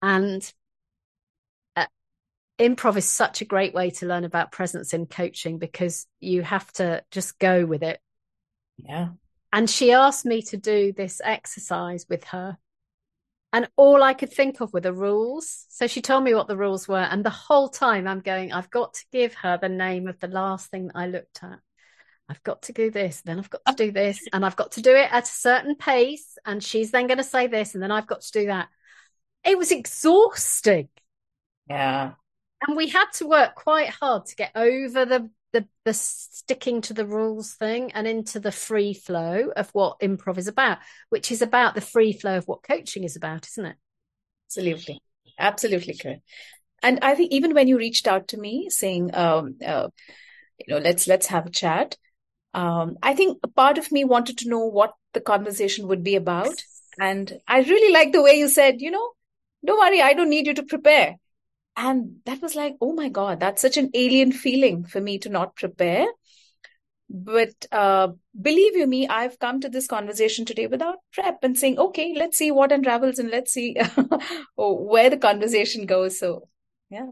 And 0.01 0.51
uh, 1.75 1.87
improv 2.57 2.97
is 2.97 3.09
such 3.09 3.41
a 3.41 3.45
great 3.45 3.73
way 3.73 3.89
to 3.91 4.05
learn 4.05 4.23
about 4.23 4.51
presence 4.51 4.93
in 4.93 5.05
coaching 5.05 5.57
because 5.57 6.07
you 6.19 6.41
have 6.41 6.71
to 6.73 7.03
just 7.11 7.39
go 7.39 7.65
with 7.65 7.83
it. 7.83 7.99
Yeah. 8.77 9.09
And 9.51 9.69
she 9.69 9.91
asked 9.91 10.25
me 10.25 10.41
to 10.43 10.57
do 10.57 10.93
this 10.93 11.21
exercise 11.23 12.05
with 12.09 12.23
her. 12.25 12.57
And 13.51 13.67
all 13.75 14.03
I 14.03 14.13
could 14.13 14.31
think 14.31 14.61
of 14.61 14.73
were 14.73 14.79
the 14.79 14.93
rules. 14.93 15.65
So 15.69 15.87
she 15.87 16.01
told 16.01 16.23
me 16.23 16.35
what 16.35 16.47
the 16.47 16.57
rules 16.57 16.87
were. 16.87 16.97
And 16.97 17.25
the 17.25 17.31
whole 17.31 17.67
time 17.67 18.07
I'm 18.07 18.19
going, 18.19 18.51
I've 18.53 18.69
got 18.69 18.93
to 18.93 19.05
give 19.11 19.33
her 19.35 19.57
the 19.57 19.69
name 19.69 20.07
of 20.07 20.19
the 20.19 20.27
last 20.27 20.69
thing 20.69 20.87
that 20.87 20.95
I 20.95 21.07
looked 21.07 21.43
at. 21.43 21.59
I've 22.29 22.43
got 22.43 22.61
to 22.63 22.73
do 22.73 22.91
this, 22.91 23.21
then 23.21 23.39
I've 23.39 23.49
got 23.49 23.65
to 23.65 23.73
do 23.73 23.91
this, 23.91 24.19
and 24.31 24.45
I've 24.45 24.55
got 24.55 24.73
to 24.73 24.83
do 24.83 24.95
it 24.95 25.11
at 25.11 25.23
a 25.23 25.25
certain 25.25 25.75
pace. 25.75 26.37
And 26.45 26.63
she's 26.63 26.91
then 26.91 27.07
going 27.07 27.17
to 27.17 27.23
say 27.23 27.47
this, 27.47 27.73
and 27.73 27.81
then 27.81 27.91
I've 27.91 28.05
got 28.05 28.21
to 28.21 28.31
do 28.31 28.45
that. 28.45 28.67
It 29.43 29.57
was 29.57 29.71
exhausting. 29.71 30.89
Yeah. 31.67 32.11
And 32.67 32.77
we 32.77 32.89
had 32.89 33.05
to 33.15 33.27
work 33.27 33.55
quite 33.55 33.89
hard 33.89 34.27
to 34.27 34.35
get 34.35 34.51
over 34.53 35.05
the 35.05 35.29
the 35.51 35.67
the 35.85 35.93
sticking 35.93 36.81
to 36.81 36.93
the 36.93 37.05
rules 37.05 37.53
thing 37.53 37.91
and 37.93 38.07
into 38.07 38.39
the 38.39 38.51
free 38.51 38.93
flow 38.93 39.49
of 39.55 39.69
what 39.71 39.99
improv 39.99 40.37
is 40.37 40.47
about, 40.47 40.79
which 41.09 41.31
is 41.31 41.41
about 41.41 41.75
the 41.75 41.81
free 41.81 42.13
flow 42.13 42.37
of 42.37 42.47
what 42.47 42.63
coaching 42.63 43.03
is 43.03 43.15
about, 43.15 43.47
isn't 43.47 43.65
it? 43.65 43.75
Absolutely, 44.47 45.01
absolutely 45.37 45.95
correct. 45.95 46.21
And 46.81 46.99
I 47.01 47.15
think 47.15 47.31
even 47.31 47.53
when 47.53 47.67
you 47.67 47.77
reached 47.77 48.07
out 48.07 48.29
to 48.29 48.37
me 48.37 48.69
saying, 48.69 49.13
um, 49.13 49.55
uh, 49.65 49.89
you 50.57 50.73
know, 50.73 50.79
let's 50.79 51.07
let's 51.07 51.27
have 51.27 51.47
a 51.47 51.51
chat. 51.51 51.97
Um, 52.53 52.97
I 53.03 53.13
think 53.13 53.39
a 53.43 53.47
part 53.47 53.77
of 53.77 53.91
me 53.91 54.05
wanted 54.05 54.39
to 54.39 54.49
know 54.49 54.65
what 54.65 54.93
the 55.13 55.21
conversation 55.21 55.87
would 55.87 56.03
be 56.03 56.15
about, 56.15 56.63
and 56.99 57.31
I 57.47 57.59
really 57.59 57.93
like 57.93 58.11
the 58.11 58.21
way 58.21 58.33
you 58.33 58.47
said, 58.47 58.81
you 58.81 58.91
know, 58.91 59.11
don't 59.65 59.79
worry, 59.79 60.01
I 60.01 60.13
don't 60.13 60.29
need 60.29 60.47
you 60.47 60.53
to 60.55 60.63
prepare 60.63 61.15
and 61.79 62.17
that 62.25 62.41
was 62.41 62.55
like 62.55 62.75
oh 62.81 62.93
my 62.93 63.07
god 63.07 63.39
that's 63.39 63.61
such 63.61 63.77
an 63.77 63.89
alien 63.93 64.33
feeling 64.33 64.83
for 64.83 65.01
me 65.01 65.17
to 65.17 65.29
not 65.29 65.55
prepare. 65.55 66.07
But 67.11 67.65
uh, 67.71 68.09
believe 68.39 68.75
you 68.75 68.85
me 68.85 69.07
i've 69.07 69.39
come 69.43 69.61
to 69.61 69.69
this 69.75 69.87
conversation 69.87 70.45
today 70.45 70.67
without 70.67 70.99
prep 71.11 71.39
and 71.47 71.57
saying 71.57 71.79
okay 71.85 72.13
let's 72.15 72.37
see 72.37 72.51
what 72.57 72.71
unravels 72.71 73.17
and 73.17 73.31
let's 73.31 73.51
see 73.51 73.75
where 74.55 75.09
the 75.09 75.17
conversation 75.17 75.87
goes. 75.87 76.19
So 76.19 76.49
yeah. 76.89 77.07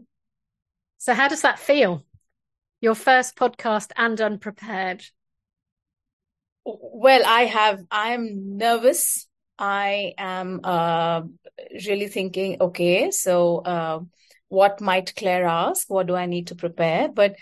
So 0.97 1.13
how 1.13 1.27
does 1.29 1.41
that 1.41 1.57
feel? 1.57 2.03
Your 2.81 2.93
first 2.93 3.35
podcast 3.35 3.91
and 3.95 4.21
unprepared. 4.21 5.03
Well 6.65 7.23
i 7.25 7.41
have 7.45 7.83
i 7.89 8.09
am 8.19 8.57
nervous. 8.57 9.27
I 9.59 10.13
am 10.19 10.59
uh, 10.63 11.21
really 11.87 12.07
thinking 12.07 12.57
okay 12.61 13.09
so 13.09 13.57
uh, 13.73 13.99
what 14.49 14.81
might 14.81 15.15
Claire 15.15 15.45
ask? 15.45 15.89
What 15.89 16.07
do 16.07 16.15
I 16.15 16.25
need 16.25 16.47
to 16.47 16.55
prepare? 16.55 17.09
But 17.09 17.35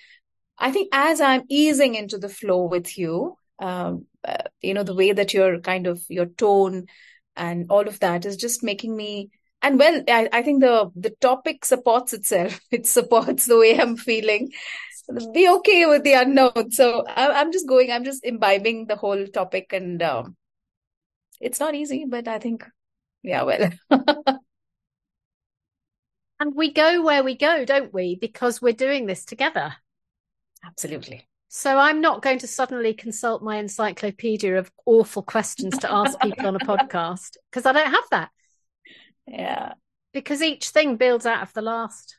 I 0.58 0.72
think 0.72 0.90
as 0.92 1.22
I'm 1.22 1.44
easing 1.50 1.96
into 1.96 2.18
the 2.18 2.30
flow 2.30 2.66
with 2.66 2.98
you, 2.98 3.38
um, 3.60 4.06
uh, 4.24 4.44
you 4.62 4.74
know, 4.74 4.84
the 4.84 4.96
way 4.96 5.12
that 5.12 5.34
you're 5.34 5.60
kind 5.60 5.88
of 5.88 6.02
your 6.10 6.26
tone 6.26 6.88
and 7.36 7.68
all 7.70 7.88
of 7.88 8.00
that 8.00 8.26
is 8.26 8.38
just 8.38 8.64
making 8.64 8.96
me. 8.96 9.30
And 9.62 9.80
well, 9.80 10.04
I, 10.08 10.30
I 10.32 10.42
think 10.42 10.62
the 10.62 10.92
the 10.96 11.12
topic 11.22 11.66
supports 11.66 12.14
itself. 12.14 12.60
It 12.72 12.88
supports 12.88 13.46
the 13.46 13.58
way 13.58 13.80
I'm 13.80 13.98
feeling. 13.98 14.52
be 15.34 15.50
okay 15.50 15.86
with 15.86 16.04
the 16.04 16.14
unknown. 16.14 16.72
So 16.72 17.06
I, 17.06 17.42
am 17.42 17.52
just 17.52 17.68
going, 17.68 17.92
I'm 17.92 18.04
just 18.04 18.26
imbibing 18.26 18.88
the 18.88 18.96
whole 18.96 19.28
topic 19.28 19.72
and 19.72 20.02
um, 20.02 20.36
it's 21.40 21.60
not 21.60 21.76
easy, 21.76 22.06
but 22.08 22.28
I 22.28 22.40
think, 22.40 22.66
yeah, 23.24 23.44
well. 23.44 23.70
and 26.40 26.56
we 26.56 26.74
go 26.74 27.02
where 27.02 27.24
we 27.24 27.36
go, 27.36 27.66
don't 27.66 27.94
we? 27.94 28.16
Because 28.16 28.62
we're 28.62 28.74
doing 28.74 29.06
this 29.06 29.26
together. 29.26 29.76
Absolutely. 30.66 31.28
So 31.48 31.78
I'm 31.78 32.02
not 32.02 32.22
going 32.22 32.40
to 32.40 32.48
suddenly 32.48 32.94
consult 32.94 33.42
my 33.42 33.58
encyclopedia 33.58 34.58
of 34.58 34.72
awful 34.86 35.24
questions 35.24 35.78
to 35.78 35.92
ask 35.92 36.20
people 36.20 36.48
on 36.48 36.56
a 36.56 36.60
podcast 36.60 37.38
because 37.50 37.66
I 37.66 37.72
don't 37.72 37.92
have 37.92 38.04
that. 38.12 38.30
Yeah. 39.26 39.74
Because 40.12 40.42
each 40.42 40.70
thing 40.70 40.98
builds 40.98 41.26
out 41.26 41.44
of 41.44 41.54
the 41.54 41.62
last. 41.62 42.18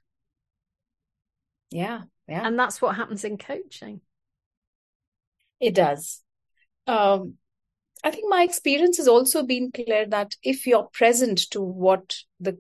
Yeah. 1.70 2.02
Yeah. 2.28 2.46
And 2.46 2.58
that's 2.58 2.80
what 2.80 2.96
happens 2.96 3.25
in 3.25 3.37
coaching. 3.37 4.00
It 5.61 5.75
does. 5.75 6.23
Um, 6.87 7.35
I 8.04 8.11
think 8.11 8.26
my 8.28 8.42
experience 8.42 8.96
has 8.99 9.08
also 9.08 9.42
been 9.42 9.73
Claire 9.73 10.06
that 10.06 10.37
if 10.42 10.66
you're 10.66 10.88
present 10.92 11.50
to 11.50 11.61
what 11.61 12.18
the 12.40 12.58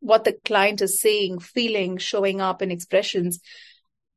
what 0.00 0.24
the 0.24 0.36
client 0.44 0.80
is 0.82 1.00
saying, 1.00 1.40
feeling, 1.40 1.98
showing 1.98 2.40
up 2.40 2.62
in 2.62 2.70
expressions, 2.70 3.40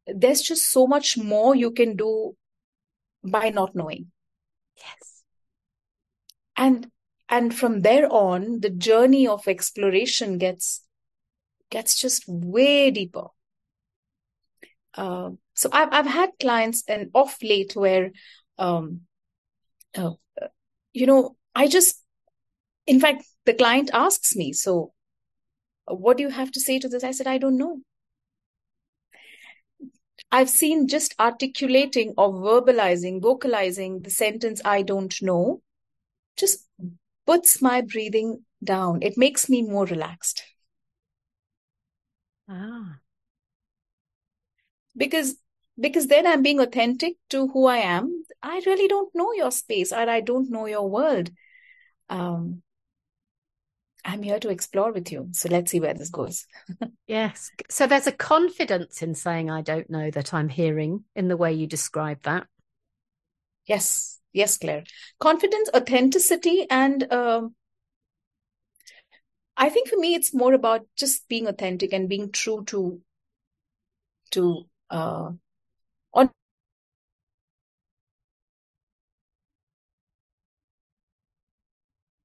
there's 0.08 0.42
just 0.42 0.72
so 0.72 0.88
much 0.88 1.18
more 1.18 1.56
you 1.56 1.72
can 1.72 1.96
do 1.96 2.36
by 3.24 3.50
not 3.50 3.76
knowing. 3.76 4.12
Yes. 4.78 5.24
And 6.58 6.92
and 7.30 7.54
from 7.54 7.82
there 7.82 8.12
on, 8.12 8.60
the 8.60 8.70
journey 8.70 9.28
of 9.28 9.48
exploration 9.48 10.38
gets 10.38 10.84
gets 11.70 12.00
just 12.00 12.24
way 12.28 12.92
deeper. 12.92 13.28
Uh, 14.94 15.32
so 15.54 15.70
I've 15.72 15.90
I've 15.92 16.08
had 16.08 16.32
clients 16.40 16.84
and 16.88 17.10
off 17.14 17.38
late 17.42 17.76
where, 17.76 18.12
um, 18.58 19.02
uh, 19.96 20.12
you 20.92 21.06
know, 21.06 21.38
I 21.56 21.68
just, 21.68 22.04
in 22.86 23.00
fact, 23.00 23.24
the 23.46 23.54
client 23.54 23.90
asks 23.94 24.36
me, 24.36 24.52
so 24.54 24.94
what 25.94 26.18
do 26.18 26.24
you 26.24 26.30
have 26.30 26.52
to 26.52 26.60
say 26.60 26.80
to 26.80 26.90
this? 26.90 27.04
I 27.04 27.12
said, 27.12 27.28
I 27.28 27.38
don't 27.38 27.58
know. 27.58 27.82
I've 30.32 30.50
seen 30.50 30.88
just 30.88 31.14
articulating 31.20 32.14
or 32.18 32.32
verbalizing, 32.32 33.22
vocalizing 33.22 34.02
the 34.02 34.10
sentence 34.10 34.62
I 34.64 34.82
don't 34.82 35.22
know 35.22 35.62
just 36.38 36.68
puts 37.26 37.62
my 37.62 37.82
breathing 37.82 38.46
down. 38.64 39.02
It 39.02 39.18
makes 39.18 39.50
me 39.50 39.62
more 39.62 39.86
relaxed. 39.86 40.44
Ah. 42.48 43.00
Because 44.96 45.36
because 45.80 46.08
then 46.08 46.28
I'm 46.28 46.44
being 46.44 46.60
authentic 46.60 47.16
to 47.30 47.48
who 47.48 47.66
I 47.66 47.78
am. 47.78 48.24
I 48.44 48.62
really 48.66 48.88
don't 48.88 49.14
know 49.16 49.34
your 49.34 49.52
space 49.52 49.92
or 49.92 50.10
I 50.10 50.22
don't 50.22 50.50
know 50.50 50.66
your 50.66 50.88
world. 50.88 51.32
Um, 52.10 52.62
I'm 54.04 54.24
here 54.24 54.40
to 54.40 54.50
explore 54.50 54.92
with 54.92 55.12
you. 55.12 55.30
So 55.32 55.50
let's 55.50 55.72
see 55.72 55.80
where 55.80 55.94
this 55.94 56.10
goes. 56.10 56.48
yes. 57.08 57.52
So 57.70 57.88
there's 57.88 58.08
a 58.08 58.12
confidence 58.12 59.02
in 59.02 59.16
saying, 59.16 59.50
I 59.50 59.62
don't 59.62 59.90
know 59.90 60.10
that 60.12 60.34
I'm 60.34 60.50
hearing 60.50 61.04
in 61.16 61.28
the 61.28 61.38
way 61.38 61.54
you 61.54 61.68
describe 61.68 62.24
that. 62.24 62.48
Yes. 63.66 64.20
Yes, 64.34 64.58
Claire. 64.58 64.86
Confidence, 65.20 65.70
authenticity, 65.76 66.66
and 66.70 67.12
um, 67.12 67.54
I 69.58 69.70
think 69.70 69.90
for 69.90 69.98
me, 69.98 70.16
it's 70.16 70.34
more 70.34 70.54
about 70.54 70.88
just 70.96 71.28
being 71.28 71.48
authentic 71.48 71.92
and 71.92 72.08
being 72.08 72.32
true 72.32 72.64
to 72.68 73.02
to 74.32 74.66
uh, 74.90 75.32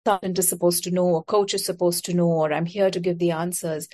consultant 0.06 0.38
is 0.38 0.48
supposed 0.48 0.84
to 0.84 0.90
know, 0.90 1.06
or 1.06 1.24
coach 1.24 1.52
is 1.54 1.66
supposed 1.66 2.04
to 2.04 2.14
know, 2.14 2.28
or 2.28 2.52
I'm 2.52 2.66
here 2.66 2.90
to 2.90 3.00
give 3.00 3.18
the 3.18 3.32
answers. 3.32 3.88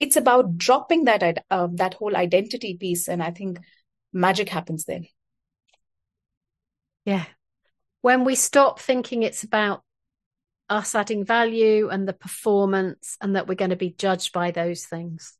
It's 0.00 0.16
about 0.16 0.58
dropping 0.58 1.04
that 1.04 1.44
uh, 1.50 1.68
that 1.74 1.94
whole 1.94 2.16
identity 2.16 2.76
piece, 2.76 3.08
and 3.08 3.22
I 3.22 3.30
think 3.30 3.58
magic 4.12 4.48
happens 4.48 4.84
then. 4.84 5.06
Yeah, 7.04 7.24
when 8.02 8.24
we 8.24 8.34
stop 8.34 8.80
thinking 8.80 9.22
it's 9.22 9.44
about 9.44 9.82
us 10.68 10.94
adding 10.94 11.24
value 11.24 11.88
and 11.88 12.08
the 12.08 12.12
performance, 12.12 13.16
and 13.20 13.36
that 13.36 13.46
we're 13.46 13.54
going 13.54 13.70
to 13.70 13.76
be 13.76 13.94
judged 13.96 14.32
by 14.32 14.50
those 14.50 14.84
things. 14.84 15.38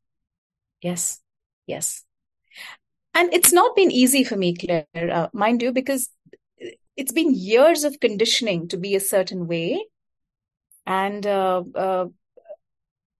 Yes, 0.81 1.19
yes, 1.67 2.03
and 3.13 3.33
it's 3.33 3.51
not 3.51 3.75
been 3.75 3.91
easy 3.91 4.23
for 4.23 4.37
me, 4.37 4.55
Claire, 4.55 4.85
uh, 4.95 5.27
mind 5.33 5.61
you, 5.61 5.73
because 5.73 6.09
it's 6.95 7.11
been 7.11 7.35
years 7.35 7.83
of 7.83 7.99
conditioning 7.99 8.69
to 8.69 8.77
be 8.77 8.95
a 8.95 9.01
certain 9.01 9.47
way 9.47 9.83
and 10.85 11.25
uh, 11.25 11.63
uh, 11.75 12.05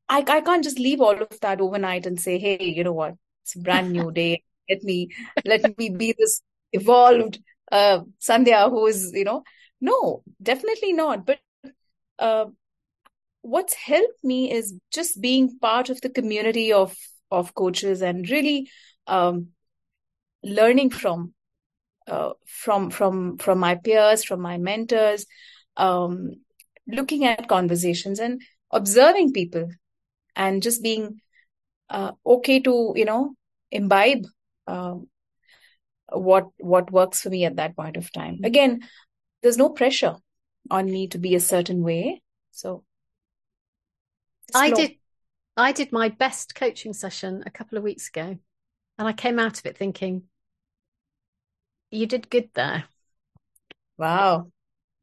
I, 0.08 0.24
I 0.28 0.42
can't 0.42 0.64
just 0.64 0.80
leave 0.80 1.02
all 1.02 1.22
of 1.22 1.40
that 1.42 1.62
overnight 1.62 2.06
and 2.06 2.20
say 2.20 2.38
hey 2.38 2.64
you 2.64 2.84
know 2.84 2.94
what? 2.94 3.16
It's 3.44 3.56
a 3.56 3.60
brand 3.60 3.92
new 3.92 4.12
day. 4.12 4.44
Let 4.70 4.84
me 4.84 5.10
let 5.46 5.78
me 5.78 5.90
be 5.90 6.16
this 6.18 6.42
evolved 6.72 7.40
uh, 7.72 8.02
sandhya 8.22 8.70
who 8.70 8.86
is 8.88 9.12
you 9.14 9.24
know. 9.24 9.44
No 9.82 10.24
definitely 10.42 10.94
not. 10.94 11.26
But 11.26 11.40
uh, 12.20 12.46
what's 13.42 13.74
helped 13.74 14.24
me 14.24 14.52
is 14.52 14.74
just 14.92 15.22
being 15.22 15.60
part 15.60 15.90
of 15.90 16.02
the 16.02 16.10
community 16.10 16.72
of 16.74 16.96
of 17.32 17.54
coaches 17.54 18.02
and 18.02 18.30
really 18.30 18.70
um, 19.08 19.48
learning 20.44 20.90
from 20.90 21.34
uh, 22.08 22.32
from 22.46 22.90
from 22.90 23.38
from 23.38 23.60
my 23.60 23.76
peers 23.76 24.24
from 24.24 24.42
my 24.42 24.58
mentors 24.58 25.26
um, 25.78 26.32
looking 26.88 27.26
at 27.26 27.48
conversations 27.48 28.20
and 28.20 28.42
observing 28.72 29.34
people 29.34 29.70
and 30.36 30.62
just 30.62 30.84
being 30.84 31.20
uh, 31.90 32.12
okay 32.26 32.60
to 32.60 32.94
you 32.96 33.06
know 33.06 33.36
imbibe 33.72 34.26
uh, 34.68 34.96
what 36.12 36.50
what 36.58 36.92
works 36.92 37.22
for 37.22 37.30
me 37.30 37.46
at 37.46 37.58
that 37.58 37.76
point 37.76 37.98
of 37.98 38.12
time. 38.12 38.36
Mm-hmm. 38.36 38.46
again 38.46 38.82
there's 39.42 39.58
no 39.58 39.70
pressure 39.70 40.16
on 40.72 40.86
me 40.86 41.08
to 41.08 41.20
be 41.20 41.36
a 41.36 41.40
certain 41.40 41.84
way. 41.84 42.22
So 42.52 42.84
i 44.54 44.70
did 44.72 44.92
i 45.58 45.72
did 45.72 45.92
my 45.92 46.10
best 46.10 46.54
coaching 46.54 46.94
session 46.94 47.44
a 47.46 47.50
couple 47.50 47.78
of 47.78 47.84
weeks 47.84 48.10
ago 48.10 48.38
and 49.00 49.08
i 49.08 49.12
came 49.12 49.40
out 49.40 49.58
of 49.58 49.66
it 49.66 49.76
thinking 49.76 50.24
you 51.96 52.06
did 52.06 52.30
good 52.30 52.50
there. 52.54 52.86
Wow. 53.98 54.52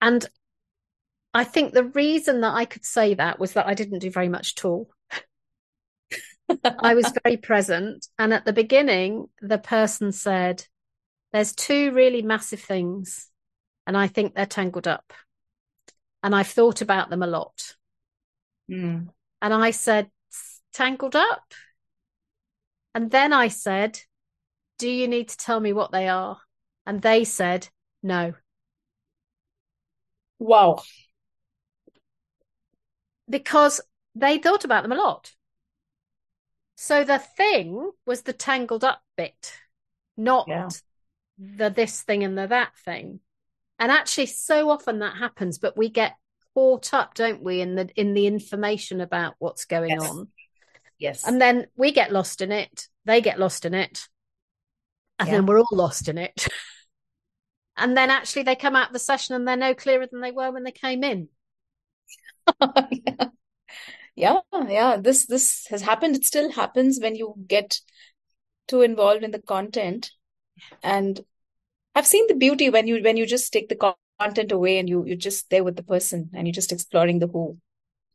And 0.01 0.29
I 1.35 1.45
think 1.45 1.73
the 1.73 1.85
reason 1.85 2.43
that 2.43 2.55
I 2.55 2.67
could 2.67 2.85
say 2.85 3.15
that 3.15 3.39
was 3.39 3.55
that 3.55 3.67
I 3.67 3.75
didn't 3.75 4.01
do 4.01 4.11
very 4.11 4.29
much 4.29 4.55
at 4.57 4.65
all. 4.65 4.91
I 6.79 6.95
was 6.95 7.11
very 7.25 7.39
present. 7.39 8.07
And 8.19 8.35
at 8.35 8.45
the 8.45 8.53
beginning, 8.53 9.29
the 9.41 9.59
person 9.59 10.13
said, 10.13 10.67
There's 11.33 11.55
two 11.55 11.93
really 11.93 12.21
massive 12.21 12.61
things, 12.61 13.31
and 13.87 13.97
I 13.97 14.09
think 14.09 14.35
they're 14.35 14.47
tangled 14.47 14.87
up. 14.87 15.13
And 16.23 16.35
I've 16.35 16.49
thought 16.49 16.83
about 16.83 17.09
them 17.09 17.23
a 17.23 17.27
lot. 17.27 17.77
Mm. 18.71 19.09
And 19.41 19.55
I 19.55 19.71
said, 19.71 20.11
Tangled 20.75 21.17
up? 21.17 21.55
And 22.95 23.11
then 23.11 23.33
I 23.33 23.49
said, 23.49 24.01
Do 24.79 24.91
you 24.91 25.09
need 25.09 25.31
to 25.31 25.37
tell 25.39 25.61
me 25.61 25.73
what 25.73 25.93
they 25.93 26.09
are? 26.09 26.39
And 26.85 27.01
they 27.01 27.25
said, 27.25 27.69
No. 28.03 28.35
Wow 30.39 30.83
because 33.33 33.81
they 34.15 34.39
thought 34.39 34.65
about 34.65 34.83
them 34.83 34.93
a 34.93 34.97
lot. 34.97 35.33
So 36.77 37.03
the 37.03 37.19
thing 37.19 37.91
was 38.07 38.23
the 38.23 38.33
tangled 38.33 38.85
up 38.85 39.03
bit, 39.17 39.55
not 40.17 40.47
yeah. 40.49 40.69
the 41.39 41.71
this 41.71 42.03
thing 42.03 42.23
and 42.23 42.37
the 42.37 42.47
that 42.47 42.77
thing. 42.85 43.21
And 43.79 43.91
actually, 43.91 44.27
so 44.27 44.71
often 44.71 45.01
that 45.01 45.17
happens, 45.17 45.59
but 45.59 45.77
we 45.77 45.89
get 45.89 46.13
caught 46.55 46.93
up, 46.93 47.15
don't 47.15 47.43
we, 47.43 47.61
in 47.61 47.75
the 47.75 47.89
in 47.97 48.15
the 48.15 48.27
information 48.27 49.01
about 49.01 49.35
what's 49.39 49.65
going 49.65 49.91
yes. 49.91 50.11
on. 50.11 50.29
Yes. 50.99 51.27
And 51.27 51.41
then 51.41 51.67
we 51.75 51.91
get 51.91 52.13
lost 52.13 52.43
in 52.43 52.53
it. 52.53 52.87
They 53.07 53.21
get 53.21 53.41
lost 53.41 53.65
in 53.65 53.75
it. 53.75 54.07
And 55.19 55.29
yeah. 55.29 55.37
then 55.37 55.47
we're 55.47 55.59
all 55.59 55.67
lost 55.73 56.09
in 56.09 56.19
it. 56.19 56.47
and 57.77 57.97
then 57.97 58.11
actually 58.11 58.43
they 58.43 58.57
come 58.57 58.77
out 58.77 58.89
of 58.89 58.93
the 58.93 58.99
session 58.99 59.35
and 59.35 59.49
they're 59.49 59.57
no 59.57 59.75
clearer 59.75 60.07
than 60.07 60.21
they 60.21 60.33
were 60.33 60.51
when 60.51 60.65
they 60.65 60.73
came 60.73 61.03
in. 61.03 61.29
yeah. 62.91 63.27
yeah, 64.17 64.41
yeah. 64.69 64.97
This 64.97 65.27
this 65.27 65.67
has 65.71 65.83
happened. 65.83 66.17
It 66.17 66.25
still 66.25 66.51
happens 66.51 66.99
when 67.01 67.15
you 67.15 67.35
get 67.47 67.81
too 68.69 68.83
involved 68.83 69.25
in 69.25 69.31
the 69.31 69.43
content. 69.43 70.11
And 70.83 71.21
I've 71.95 72.07
seen 72.07 72.27
the 72.29 72.35
beauty 72.35 72.71
when 72.71 72.87
you 72.87 73.03
when 73.03 73.17
you 73.17 73.27
just 73.27 73.53
take 73.53 73.69
the 73.69 73.95
content 74.21 74.53
away 74.53 74.79
and 74.79 74.89
you 74.89 75.05
you're 75.05 75.17
just 75.17 75.51
there 75.51 75.65
with 75.65 75.77
the 75.77 75.83
person 75.83 76.31
and 76.35 76.47
you're 76.47 76.55
just 76.55 76.73
exploring 76.73 77.19
the 77.19 77.27
who. 77.27 77.59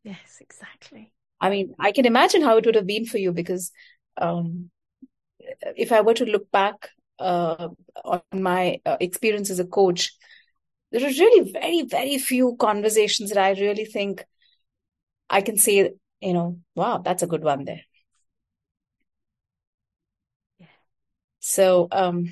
Yes, 0.04 0.38
exactly. 0.40 1.12
I 1.40 1.50
mean, 1.50 1.76
I 1.80 1.92
can 1.92 2.06
imagine 2.06 2.42
how 2.42 2.58
it 2.58 2.66
would 2.66 2.76
have 2.76 2.88
been 2.88 3.06
for 3.06 3.18
you 3.18 3.32
because 3.32 3.72
um 4.20 4.72
if 5.76 5.92
I 5.92 6.02
were 6.02 6.14
to 6.16 6.26
look 6.26 6.52
back 6.52 6.90
uh, 7.20 7.70
on 8.04 8.22
my 8.34 8.80
uh, 8.86 8.98
experience 9.00 9.50
as 9.50 9.60
a 9.60 9.66
coach, 9.66 10.14
there 10.92 11.02
are 11.02 11.10
really 11.10 11.52
very, 11.52 11.84
very 11.84 12.18
few 12.18 12.56
conversations 12.58 13.30
that 13.30 13.38
I 13.38 13.60
really 13.60 13.86
think 13.86 14.26
I 15.30 15.42
can 15.42 15.58
say, 15.58 15.92
you 16.22 16.34
know, 16.34 16.60
wow, 16.76 17.00
that's 17.00 17.24
a 17.24 17.28
good 17.28 17.44
one 17.44 17.66
there. 17.66 17.82
Yeah. 20.60 20.68
So, 21.40 21.88
um, 21.92 22.30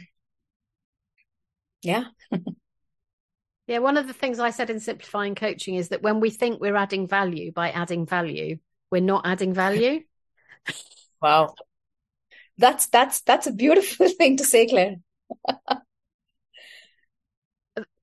yeah. 1.82 2.06
yeah, 3.68 3.80
one 3.80 3.98
of 3.98 4.08
the 4.08 4.14
things 4.14 4.40
I 4.40 4.52
said 4.52 4.70
in 4.70 4.80
simplifying 4.80 5.36
coaching 5.36 5.76
is 5.76 5.90
that 5.90 6.02
when 6.02 6.20
we 6.20 6.30
think 6.30 6.62
we're 6.62 6.76
adding 6.76 7.08
value 7.08 7.52
by 7.52 7.72
adding 7.72 8.06
value, 8.06 8.58
we're 8.92 9.02
not 9.02 9.26
adding 9.26 9.54
value. 9.54 10.02
wow. 11.22 11.54
That's 12.58 12.88
that's 12.88 13.20
that's 13.22 13.48
a 13.48 13.52
beautiful 13.52 14.08
thing 14.18 14.38
to 14.38 14.46
say, 14.46 14.68
Claire. 14.68 14.96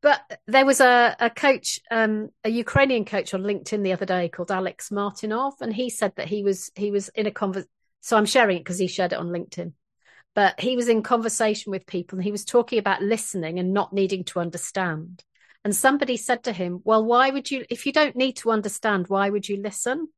But 0.03 0.41
there 0.49 0.67
was 0.67 0.81
a, 0.81 1.17
a 1.21 1.31
coach, 1.31 1.81
um, 1.91 2.31
a 2.45 2.51
Ukrainian 2.51 3.05
coach 3.05 3.33
on 3.35 3.43
LinkedIn 3.43 3.85
the 3.85 3.93
other 3.93 4.05
day 4.05 4.29
called 4.29 4.51
Alex 4.51 4.91
Martinov, 4.91 5.61
and 5.61 5.73
he 5.73 5.89
said 5.91 6.13
that 6.17 6.29
he 6.29 6.43
was 6.43 6.71
he 6.75 6.91
was 6.91 7.09
in 7.11 7.27
a 7.27 7.31
conversation. 7.31 7.71
So 8.01 8.17
I'm 8.17 8.27
sharing 8.27 8.57
it 8.57 8.61
because 8.61 8.81
he 8.81 8.89
shared 8.89 9.13
it 9.13 9.19
on 9.19 9.29
LinkedIn. 9.29 9.73
But 10.35 10.59
he 10.61 10.77
was 10.77 10.89
in 10.89 11.03
conversation 11.03 11.71
with 11.71 11.87
people, 11.87 12.19
and 12.19 12.25
he 12.25 12.33
was 12.33 12.45
talking 12.45 12.81
about 12.81 13.01
listening 13.01 13.61
and 13.61 13.73
not 13.73 13.93
needing 13.93 14.25
to 14.25 14.41
understand. 14.41 15.23
And 15.65 15.77
somebody 15.77 16.17
said 16.17 16.43
to 16.45 16.53
him, 16.53 16.81
"Well, 16.83 17.05
why 17.05 17.31
would 17.31 17.51
you? 17.51 17.65
If 17.71 17.87
you 17.87 17.93
don't 17.93 18.17
need 18.17 18.37
to 18.39 18.51
understand, 18.51 19.07
why 19.07 19.31
would 19.31 19.49
you 19.49 19.57
listen?" 19.63 20.09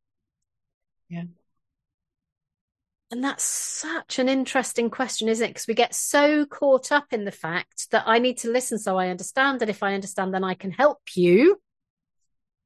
Yeah. 1.11 1.25
And 3.11 3.23
that's 3.23 3.45
such 3.45 4.19
an 4.19 4.29
interesting 4.29 4.91
question, 4.91 5.29
isn't 5.29 5.45
it? 5.45 5.49
Because 5.49 5.67
we 5.67 5.75
get 5.75 5.95
so 5.95 6.47
caught 6.47 6.91
up 6.91 7.13
in 7.13 7.25
the 7.25 7.31
fact 7.31 7.91
that 7.91 8.05
I 8.07 8.19
need 8.19 8.39
to 8.39 8.51
listen 8.51 8.79
so 8.79 8.97
I 8.97 9.09
understand. 9.09 9.61
And 9.61 9.71
if 9.71 9.83
I 9.83 9.95
understand, 9.95 10.35
then 10.35 10.43
I 10.43 10.55
can 10.55 10.71
help 10.71 11.01
you. 11.15 11.61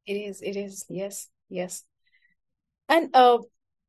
It 0.07 0.15
is, 0.15 0.41
it 0.41 0.57
is. 0.57 0.87
Yes, 0.89 1.29
yes. 1.51 1.85
And 2.89 3.11
uh, 3.15 3.39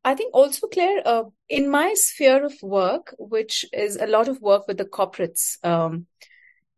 I 0.04 0.16
think 0.16 0.34
also, 0.34 0.68
Claire, 0.68 1.02
uh, 1.06 1.24
in 1.48 1.70
my 1.70 1.94
sphere 1.94 2.46
of 2.46 2.54
work, 2.62 3.16
which 3.18 3.66
is 3.72 3.96
a 3.96 4.08
lot 4.08 4.28
of 4.28 4.42
work 4.42 4.68
with 4.68 4.78
the 4.78 4.86
corporates, 4.86 5.64
um, 5.64 6.08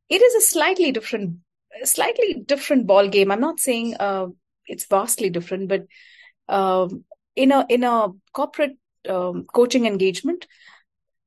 it 0.10 0.22
is 0.22 0.36
a 0.36 0.42
slightly 0.46 0.92
different, 0.92 1.38
slightly 1.84 2.44
different 2.46 2.86
ball 2.86 3.08
game. 3.08 3.32
I'm 3.32 3.42
not 3.42 3.60
saying 3.60 3.96
uh, 4.00 4.28
it's 4.68 4.86
vastly 4.86 5.30
different, 5.30 5.70
but 5.70 5.86
um, 6.48 7.06
in 7.36 7.51
a 7.51 7.66
in 7.70 7.84
a 7.84 8.10
corporate 8.34 8.78
um, 9.10 9.46
coaching 9.53 9.86
engagement, 9.86 10.48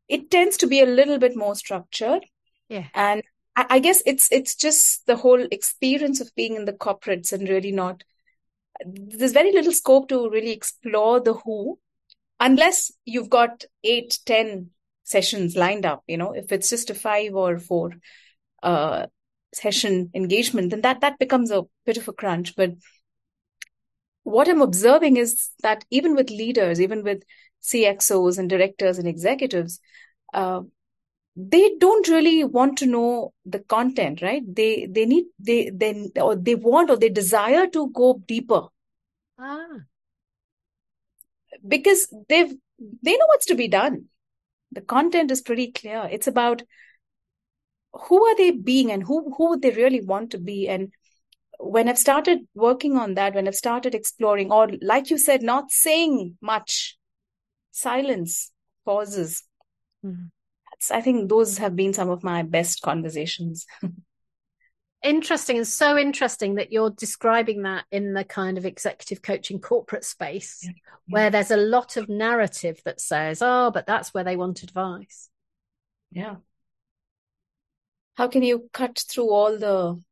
it 0.09 0.31
tends 0.31 0.57
to 0.59 0.67
be 0.67 0.81
a 0.81 0.87
little 0.87 1.19
bit 1.19 1.37
more 1.37 1.55
structured. 1.55 2.25
Yeah. 2.69 2.87
And 2.95 3.23
I, 3.57 3.67
I 3.71 3.79
guess 3.79 4.03
it's 4.07 4.31
it's 4.31 4.55
just 4.55 5.07
the 5.07 5.17
whole 5.17 5.47
experience 5.51 6.21
of 6.21 6.35
being 6.35 6.57
in 6.57 6.65
the 6.65 6.73
corporates 6.73 7.33
and 7.33 7.49
really 7.49 7.73
not 7.73 8.03
there's 8.85 9.33
very 9.33 9.53
little 9.53 9.73
scope 9.73 10.09
to 10.09 10.29
really 10.29 10.51
explore 10.51 11.21
the 11.21 11.35
who 11.35 11.79
unless 12.41 12.93
you've 13.05 13.31
got 13.31 13.65
eight, 13.83 14.19
ten 14.27 14.71
sessions 15.05 15.57
lined 15.57 15.87
up, 15.87 16.03
you 16.07 16.17
know, 16.17 16.33
if 16.33 16.53
it's 16.53 16.71
just 16.71 16.91
a 16.91 16.95
five 16.95 17.35
or 17.35 17.59
four 17.59 17.93
uh, 18.63 19.07
session 19.55 20.11
engagement, 20.15 20.71
then 20.71 20.81
that 20.83 21.01
that 21.01 21.19
becomes 21.19 21.51
a 21.51 21.63
bit 21.87 21.97
of 21.97 22.09
a 22.09 22.13
crunch. 22.13 22.57
But 22.57 22.73
what 24.25 24.49
I'm 24.49 24.63
observing 24.63 25.17
is 25.17 25.51
that 25.63 25.85
even 25.91 26.15
with 26.15 26.31
leaders, 26.31 26.81
even 26.81 27.05
with 27.05 27.23
CXOs 27.63 28.39
and 28.39 28.51
directors 28.51 28.99
and 28.99 29.07
executives, 29.07 29.81
uh, 30.33 30.63
they 31.37 31.77
don't 31.79 32.09
really 32.09 32.45
want 32.45 32.79
to 32.79 32.87
know 32.87 33.33
the 33.45 33.59
content, 33.61 34.23
right? 34.23 34.43
They 34.47 34.87
they 34.87 35.05
need 35.05 35.27
they 35.39 35.71
they 35.71 36.11
or 36.21 36.37
they 36.37 36.55
want 36.55 36.91
or 36.91 36.97
they 36.97 37.09
desire 37.09 37.67
to 37.69 37.91
go 37.91 38.23
deeper. 38.27 38.69
Ah. 39.39 39.81
Because 41.67 42.13
they've 42.29 42.55
they 43.03 43.17
know 43.17 43.27
what's 43.27 43.47
to 43.47 43.55
be 43.55 43.69
done. 43.69 44.07
The 44.73 44.81
content 44.81 45.31
is 45.31 45.43
pretty 45.43 45.73
clear. 45.73 46.09
It's 46.11 46.27
about 46.27 46.63
who 47.93 48.25
are 48.25 48.37
they 48.37 48.51
being 48.51 48.91
and 48.93 49.03
who 49.03 49.35
who 49.37 49.51
would 49.51 49.63
they 49.63 49.71
really 49.71 50.01
want 50.01 50.31
to 50.33 50.39
be 50.39 50.69
and 50.69 50.93
when 51.59 51.89
i've 51.89 51.99
started 51.99 52.41
working 52.55 52.97
on 52.97 53.15
that 53.15 53.35
when 53.35 53.49
i've 53.49 53.55
started 53.55 53.95
exploring 53.95 54.53
or 54.53 54.69
like 54.83 55.11
you 55.11 55.19
said 55.19 55.43
not 55.43 55.71
saying 55.71 56.37
much 56.41 56.97
silence, 57.75 58.51
pauses. 58.85 59.43
Mm. 60.05 60.31
I 60.91 61.01
think 61.01 61.29
those 61.29 61.59
have 61.59 61.77
been 61.77 61.93
some 61.93 62.11
of 62.11 62.23
my 62.23 62.43
best 62.43 62.83
conversations. 62.83 63.67
interesting 65.03 65.59
and 65.59 65.69
so 65.69 65.99
interesting 65.99 66.55
that 66.55 66.73
you're 66.73 66.91
describing 66.91 67.63
that 67.63 67.85
in 67.91 68.15
the 68.15 68.25
kind 68.25 68.57
of 68.57 68.65
executive 68.65 69.21
coaching 69.21 69.61
corporate 69.61 70.03
space 70.03 70.61
yeah. 70.65 70.73
where 71.09 71.29
there's 71.29 71.51
a 71.51 71.59
lot 71.59 71.99
of 71.99 72.09
narrative 72.09 72.81
that 72.87 72.99
says 72.99 73.43
oh 73.43 73.71
but 73.71 73.85
that's 73.85 74.15
where 74.15 74.25
they 74.25 74.35
want 74.35 74.63
advice 74.63 75.29
yeah 76.11 76.37
how 78.15 78.29
can 78.29 78.43
you 78.43 78.71
cut 78.73 79.05
through 79.07 79.29
all 79.29 79.59
the 79.59 80.03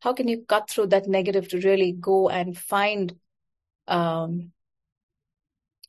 how 0.00 0.12
can 0.12 0.28
you 0.28 0.44
cut 0.48 0.70
through 0.70 0.88
that 0.88 1.08
negative 1.08 1.48
to 1.48 1.60
really 1.60 1.92
go 1.92 2.28
and 2.28 2.56
find 2.56 3.16
um, 3.86 4.52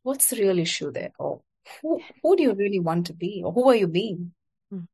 what's 0.04 0.30
the 0.30 0.38
real 0.38 0.58
issue 0.58 0.92
there? 0.92 1.12
Or 1.20 1.42
who, 1.82 2.02
who 2.24 2.36
do 2.36 2.44
you 2.44 2.54
really 2.54 2.80
want 2.80 3.08
to 3.08 3.14
be? 3.14 3.42
Or 3.46 3.52
who 3.52 3.70
are 3.70 3.76
you 3.76 3.88
being? 3.88 4.32
Hmm. 4.72 4.86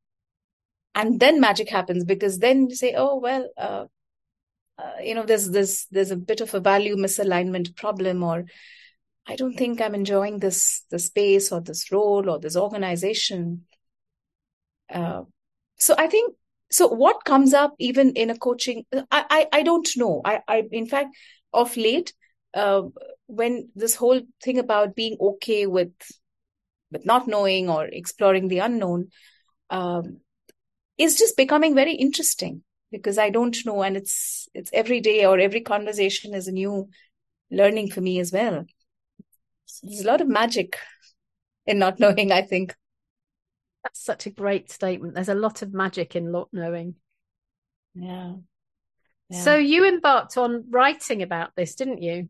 And 0.94 1.18
then 1.20 1.40
magic 1.40 1.70
happens 1.70 2.04
because 2.04 2.38
then 2.38 2.68
you 2.68 2.76
say, 2.76 2.94
oh, 2.96 3.16
well, 3.16 3.48
uh, 3.56 3.86
uh, 4.78 5.00
you 5.02 5.14
know, 5.14 5.24
there's 5.24 5.48
this, 5.50 5.86
there's 5.90 6.10
a 6.10 6.16
bit 6.16 6.42
of 6.42 6.52
a 6.52 6.60
value 6.60 6.96
misalignment 6.96 7.74
problem, 7.76 8.22
or 8.22 8.44
I 9.26 9.36
don't 9.36 9.56
think 9.56 9.80
I'm 9.80 9.94
enjoying 9.94 10.38
this, 10.38 10.82
the 10.90 10.98
space 10.98 11.50
or 11.50 11.60
this 11.60 11.90
role 11.90 12.28
or 12.28 12.38
this 12.38 12.56
organization. 12.56 13.64
Uh, 14.92 15.22
so 15.78 15.94
I 15.96 16.06
think 16.08 16.34
so 16.70 16.88
what 16.88 17.24
comes 17.24 17.54
up 17.54 17.74
even 17.78 18.12
in 18.12 18.30
a 18.30 18.36
coaching 18.38 18.84
i 19.10 19.24
i, 19.30 19.46
I 19.52 19.62
don't 19.62 19.88
know 19.96 20.20
i 20.24 20.40
i 20.48 20.62
in 20.72 20.86
fact 20.86 21.14
of 21.52 21.76
late 21.76 22.12
uh, 22.54 22.82
when 23.26 23.68
this 23.74 23.94
whole 23.94 24.20
thing 24.42 24.58
about 24.58 24.94
being 24.96 25.16
okay 25.20 25.66
with 25.66 25.92
with 26.90 27.04
not 27.04 27.28
knowing 27.28 27.68
or 27.68 27.86
exploring 27.86 28.48
the 28.48 28.60
unknown 28.60 29.08
um, 29.70 30.20
is 30.98 31.18
just 31.18 31.36
becoming 31.36 31.74
very 31.74 31.94
interesting 31.94 32.62
because 32.90 33.18
I 33.18 33.30
don't 33.30 33.56
know, 33.66 33.82
and 33.82 33.96
it's 33.96 34.48
it's 34.54 34.70
every 34.72 35.00
day 35.00 35.26
or 35.26 35.38
every 35.38 35.60
conversation 35.60 36.34
is 36.34 36.48
a 36.48 36.52
new 36.52 36.88
learning 37.50 37.90
for 37.90 38.00
me 38.00 38.18
as 38.20 38.32
well. 38.32 38.64
There's 39.82 40.00
a 40.00 40.06
lot 40.06 40.20
of 40.20 40.28
magic 40.28 40.78
in 41.66 41.78
not 41.78 42.00
knowing. 42.00 42.32
I 42.32 42.42
think 42.42 42.74
that's 43.86 44.04
such 44.04 44.26
a 44.26 44.30
great 44.30 44.68
statement. 44.70 45.14
There's 45.14 45.28
a 45.28 45.34
lot 45.34 45.62
of 45.62 45.72
magic 45.72 46.16
in 46.16 46.32
not 46.32 46.48
knowing. 46.52 46.96
Yeah. 47.94 48.34
yeah. 49.28 49.40
So 49.40 49.54
you 49.54 49.86
embarked 49.86 50.36
on 50.36 50.64
writing 50.70 51.22
about 51.22 51.50
this, 51.54 51.76
didn't 51.76 52.02
you? 52.02 52.28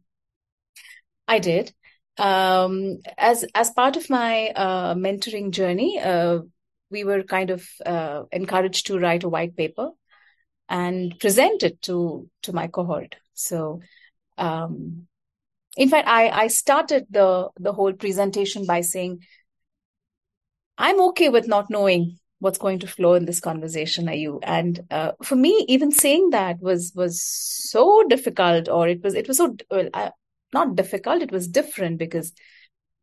I 1.27 1.38
did. 1.38 1.73
Um, 2.19 2.99
as 3.16 3.47
as 3.55 3.71
part 3.71 3.97
of 3.97 4.11
my 4.11 4.49
uh, 4.49 4.95
mentoring 4.95 5.51
journey, 5.51 5.99
uh, 5.99 6.40
we 6.90 7.05
were 7.05 7.23
kind 7.23 7.49
of 7.51 7.66
uh, 7.85 8.25
encouraged 8.31 8.88
to 8.88 8.99
write 8.99 9.25
a 9.25 9.29
white 9.31 9.57
paper 9.57 9.90
and 10.69 11.19
present 11.19 11.62
it 11.62 11.81
to 11.83 12.29
to 12.42 12.53
my 12.53 12.66
cohort. 12.66 13.16
So, 13.33 13.81
um, 14.37 15.07
in 15.77 15.88
fact, 15.88 16.07
I 16.07 16.29
I 16.29 16.47
started 16.49 17.07
the 17.09 17.49
the 17.59 17.73
whole 17.73 17.95
presentation 17.95 18.66
by 18.66 18.83
saying, 18.83 19.25
"I'm 20.79 21.01
okay 21.09 21.29
with 21.29 21.49
not 21.49 21.71
knowing 21.71 22.19
what's 22.39 22.59
going 22.59 22.81
to 22.81 22.87
flow 22.87 23.15
in 23.15 23.25
this 23.25 23.41
conversation. 23.41 24.09
Are 24.09 24.15
you?" 24.15 24.41
And 24.43 24.81
uh, 24.91 25.12
for 25.23 25.37
me, 25.37 25.65
even 25.69 25.93
saying 25.93 26.31
that 26.31 26.61
was 26.61 26.93
was 26.95 27.23
so 27.23 28.05
difficult, 28.09 28.69
or 28.69 28.89
it 28.89 29.03
was 29.03 29.15
it 29.15 29.29
was 29.29 29.39
so. 29.39 29.57
Well, 29.71 29.89
I, 29.95 30.12
not 30.53 30.77
difficult 30.77 31.23
it 31.23 31.33
was 31.33 31.49
different 31.49 31.99
because 31.99 32.33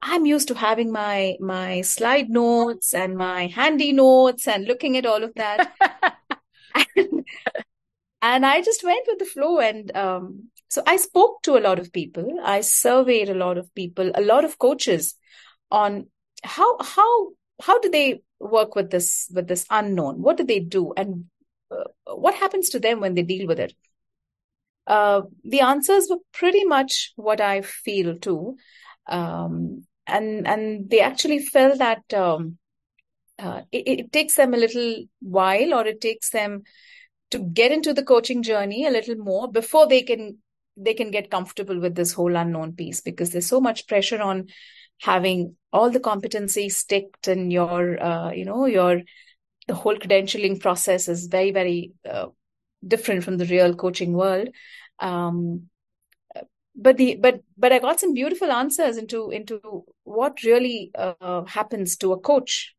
i'm 0.02 0.26
used 0.26 0.48
to 0.48 0.56
having 0.56 0.92
my 0.92 1.36
my 1.40 1.82
slide 1.82 2.30
notes 2.30 2.94
and 2.94 3.18
my 3.18 3.48
handy 3.48 3.92
notes 3.92 4.48
and 4.48 4.66
looking 4.66 4.98
at 4.98 5.06
all 5.06 5.24
of 5.24 5.34
that 5.36 5.74
and, 6.96 7.26
and, 8.22 8.46
i 8.46 8.62
just 8.62 8.84
went 8.84 9.06
with 9.08 9.20
the 9.20 9.26
flow 9.26 9.60
and 9.60 9.96
um, 9.96 10.50
so 10.70 10.84
i 10.88 10.98
spoke 10.98 11.42
to 11.44 11.58
a 11.58 11.66
lot 11.68 11.80
of 11.80 11.94
people 11.94 12.40
i 12.44 12.62
surveyed 12.62 13.30
a 13.30 13.42
lot 13.46 13.58
of 13.58 13.74
people 13.76 14.12
a 14.16 14.22
lot 14.22 14.46
of 14.46 14.58
coaches 14.58 15.16
on 15.72 16.08
how 16.44 16.78
how 16.82 17.30
how 17.62 17.80
do 17.80 17.90
they 17.90 18.22
work 18.40 18.76
with 18.76 18.90
this 18.90 19.30
with 19.34 19.48
this 19.48 19.66
unknown? 19.70 20.22
What 20.22 20.38
do 20.38 20.44
they 20.44 20.60
do? 20.60 20.94
And 20.96 21.26
uh, 21.72 22.16
what 22.16 22.36
happens 22.36 22.70
to 22.70 22.80
them 22.80 23.00
when 23.00 23.14
they 23.14 23.24
deal 23.24 23.48
with 23.48 23.60
it? 23.60 23.74
Uh, 24.86 25.22
the 25.44 25.62
answers 25.62 26.08
were 26.10 26.18
pretty 26.34 26.66
much 26.66 27.14
what 27.16 27.40
I 27.40 27.62
feel 27.62 28.18
too. 28.18 28.58
Um, 29.08 29.86
and 30.06 30.48
and 30.48 30.90
they 30.90 31.00
actually 31.00 31.40
felt 31.40 31.80
that 31.80 32.14
um, 32.14 32.58
uh, 33.40 33.62
it, 33.72 34.00
it 34.00 34.12
takes 34.12 34.36
them 34.36 34.54
a 34.54 34.58
little 34.58 35.06
while 35.22 35.74
or 35.74 35.86
it 35.88 36.02
takes 36.02 36.30
them 36.30 36.64
to 37.32 37.40
get 37.40 37.72
into 37.72 37.94
the 37.94 38.04
coaching 38.04 38.44
journey 38.44 38.86
a 38.86 38.92
little 38.92 39.16
more 39.16 39.52
before 39.52 39.88
they 39.88 40.04
can 40.04 40.38
they 40.76 40.94
can 40.94 41.12
get 41.12 41.32
comfortable 41.32 41.80
with 41.80 41.96
this 41.96 42.14
whole 42.14 42.36
unknown 42.36 42.74
piece 42.74 43.02
because 43.02 43.30
there's 43.32 43.48
so 43.48 43.62
much 43.62 43.88
pressure 43.88 44.22
on 44.22 44.48
having 45.04 45.56
all 45.74 45.90
the 45.90 46.00
competencies 46.00 46.74
sticked 46.74 47.28
and 47.28 47.52
your 47.52 48.02
uh, 48.02 48.32
you 48.32 48.46
know 48.46 48.66
your 48.66 49.02
the 49.68 49.76
whole 49.76 49.98
credentialing 49.98 50.60
process 50.62 51.10
is 51.10 51.28
very 51.28 51.52
very 51.52 51.92
uh, 52.10 52.28
different 52.88 53.24
from 53.24 53.38
the 53.38 53.46
real 53.46 53.76
coaching 53.76 54.14
world. 54.14 54.48
Um, 55.00 55.70
but 56.76 56.98
the 56.98 57.16
but 57.16 57.42
but 57.56 57.72
i 57.72 57.78
got 57.78 58.00
some 58.00 58.14
beautiful 58.16 58.52
answers 58.52 58.98
into 58.98 59.30
into 59.30 59.60
what 60.04 60.42
really 60.44 60.90
uh, 60.96 61.44
happens 61.44 61.98
to 61.98 62.14
a 62.14 62.20
coach 62.20 62.74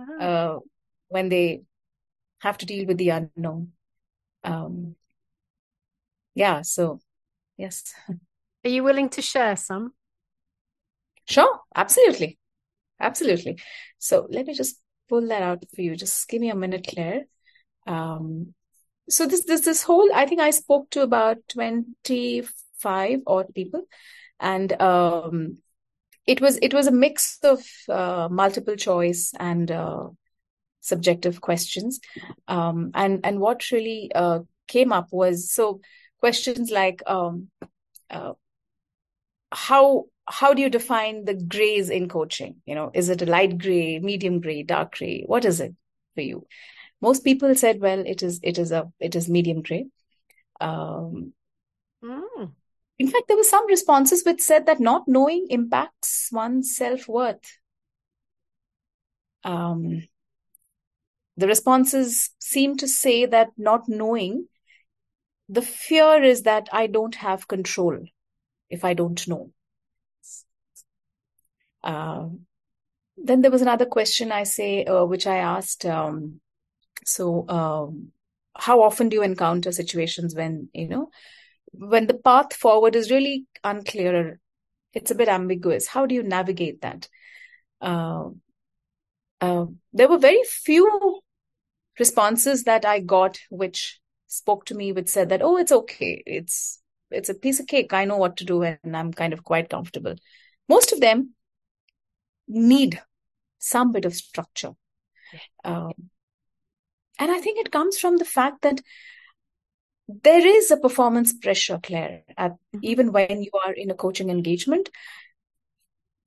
uh-huh. 0.00 0.24
uh, 0.24 0.58
when 1.08 1.28
they 1.28 1.62
have 2.40 2.58
to 2.58 2.66
deal 2.66 2.86
with 2.86 2.98
the 2.98 3.10
unknown. 3.10 3.72
Um, 4.42 4.96
yeah 6.34 6.62
so 6.62 6.98
yes. 7.56 7.92
Are 8.64 8.70
you 8.70 8.82
willing 8.82 9.10
to 9.10 9.22
share 9.22 9.54
some 9.56 9.92
sure 11.26 11.60
absolutely 11.74 12.38
absolutely. 13.00 13.58
So 13.98 14.26
let 14.30 14.46
me 14.46 14.54
just 14.54 14.80
pull 15.08 15.28
that 15.28 15.42
out 15.42 15.64
for 15.74 15.82
you. 15.82 15.96
Just 15.96 16.28
give 16.28 16.40
me 16.40 16.50
a 16.50 16.56
minute 16.56 16.86
claire. 16.88 17.24
Um, 17.86 18.54
so 19.08 19.26
this 19.26 19.44
this 19.44 19.60
this 19.60 19.84
whole 19.84 20.10
i 20.12 20.26
think 20.26 20.40
i 20.40 20.50
spoke 20.50 20.90
to 20.90 21.00
about 21.02 21.36
25 21.48 23.20
odd 23.26 23.54
people. 23.54 23.84
And 24.40 24.80
um, 24.82 25.58
it 26.26 26.40
was 26.40 26.58
it 26.60 26.74
was 26.74 26.88
a 26.88 26.92
mix 26.92 27.38
of 27.42 27.64
uh, 27.88 28.28
multiple 28.30 28.76
choice 28.76 29.32
and 29.38 29.70
uh, 29.70 30.08
subjective 30.80 31.40
questions. 31.40 32.00
Um, 32.48 32.90
and 32.94 33.20
and 33.24 33.40
what 33.40 33.70
really 33.70 34.10
uh, 34.14 34.40
came 34.66 34.92
up 34.92 35.08
was 35.10 35.50
so 35.50 35.80
questions 36.18 36.70
like 36.70 37.02
um, 37.06 37.48
uh, 38.10 38.32
how 39.52 40.06
how 40.28 40.54
do 40.54 40.62
you 40.62 40.70
define 40.70 41.24
the 41.24 41.34
grays 41.34 41.90
in 41.90 42.08
coaching? 42.08 42.56
You 42.66 42.74
know 42.74 42.90
is 42.94 43.08
it 43.08 43.22
a 43.22 43.26
light 43.26 43.58
gray 43.58 43.98
medium 43.98 44.40
gray 44.40 44.62
dark 44.62 44.96
gray? 44.96 45.24
What 45.26 45.44
is 45.44 45.60
it 45.60 45.74
for 46.14 46.20
you? 46.20 46.46
Most 47.00 47.24
people 47.24 47.54
said 47.54 47.80
well 47.80 48.00
it 48.06 48.22
is 48.22 48.40
it 48.42 48.58
is 48.58 48.72
a 48.72 48.90
it 49.00 49.14
is 49.14 49.28
medium 49.28 49.62
gray. 49.62 49.86
Um, 50.60 51.34
mm. 52.02 52.52
in 52.98 53.08
fact 53.08 53.24
there 53.28 53.36
were 53.36 53.44
some 53.44 53.66
responses 53.66 54.24
which 54.24 54.40
said 54.40 54.66
that 54.66 54.80
not 54.80 55.06
knowing 55.06 55.46
impacts 55.50 56.30
one's 56.32 56.74
self-worth. 56.74 57.58
Um, 59.44 60.02
the 61.36 61.46
responses 61.46 62.30
seem 62.38 62.76
to 62.78 62.88
say 62.88 63.26
that 63.26 63.50
not 63.58 63.88
knowing 63.88 64.48
the 65.48 65.62
fear 65.62 66.22
is 66.22 66.42
that 66.42 66.68
i 66.72 66.86
don't 66.86 67.16
have 67.16 67.48
control 67.48 67.98
if 68.68 68.84
i 68.84 68.94
don't 68.94 69.28
know 69.28 69.50
um, 71.86 72.40
then 73.16 73.40
there 73.40 73.50
was 73.50 73.62
another 73.62 73.86
question 73.86 74.30
i 74.30 74.42
say 74.42 74.84
uh, 74.84 75.04
which 75.04 75.26
i 75.26 75.36
asked 75.36 75.86
um, 75.86 76.40
so, 77.06 77.48
um, 77.48 78.08
how 78.56 78.82
often 78.82 79.08
do 79.08 79.16
you 79.16 79.22
encounter 79.22 79.70
situations 79.70 80.34
when, 80.34 80.68
you 80.72 80.88
know, 80.88 81.10
when 81.72 82.08
the 82.08 82.14
path 82.14 82.52
forward 82.54 82.96
is 82.96 83.10
really 83.10 83.46
unclear, 83.62 84.40
it's 84.92 85.12
a 85.12 85.14
bit 85.14 85.28
ambiguous? 85.28 85.86
How 85.86 86.06
do 86.06 86.14
you 86.14 86.24
navigate 86.24 86.80
that? 86.82 87.08
Uh, 87.80 88.30
uh, 89.40 89.66
there 89.92 90.08
were 90.08 90.18
very 90.18 90.42
few 90.44 91.20
responses 91.98 92.64
that 92.64 92.84
I 92.84 92.98
got 93.00 93.38
which 93.50 94.00
spoke 94.26 94.64
to 94.66 94.74
me, 94.74 94.90
which 94.90 95.08
said 95.08 95.28
that, 95.28 95.42
oh, 95.42 95.58
it's 95.58 95.72
okay. 95.72 96.22
It's, 96.26 96.80
it's 97.10 97.28
a 97.28 97.34
piece 97.34 97.60
of 97.60 97.68
cake. 97.68 97.92
I 97.92 98.04
know 98.04 98.16
what 98.16 98.38
to 98.38 98.44
do 98.44 98.62
and 98.62 98.96
I'm 98.96 99.12
kind 99.12 99.32
of 99.32 99.44
quite 99.44 99.70
comfortable. 99.70 100.16
Most 100.68 100.92
of 100.92 101.00
them 101.00 101.34
need 102.48 103.02
some 103.58 103.92
bit 103.92 104.04
of 104.04 104.14
structure. 104.14 104.72
Um, 105.64 105.92
and 107.18 107.30
I 107.30 107.40
think 107.40 107.58
it 107.58 107.72
comes 107.72 107.98
from 107.98 108.18
the 108.18 108.24
fact 108.24 108.62
that 108.62 108.80
there 110.08 110.46
is 110.46 110.70
a 110.70 110.76
performance 110.76 111.32
pressure, 111.32 111.80
Claire, 111.82 112.22
at, 112.36 112.52
mm-hmm. 112.52 112.78
even 112.82 113.12
when 113.12 113.42
you 113.42 113.50
are 113.64 113.72
in 113.72 113.90
a 113.90 113.94
coaching 113.94 114.30
engagement. 114.30 114.88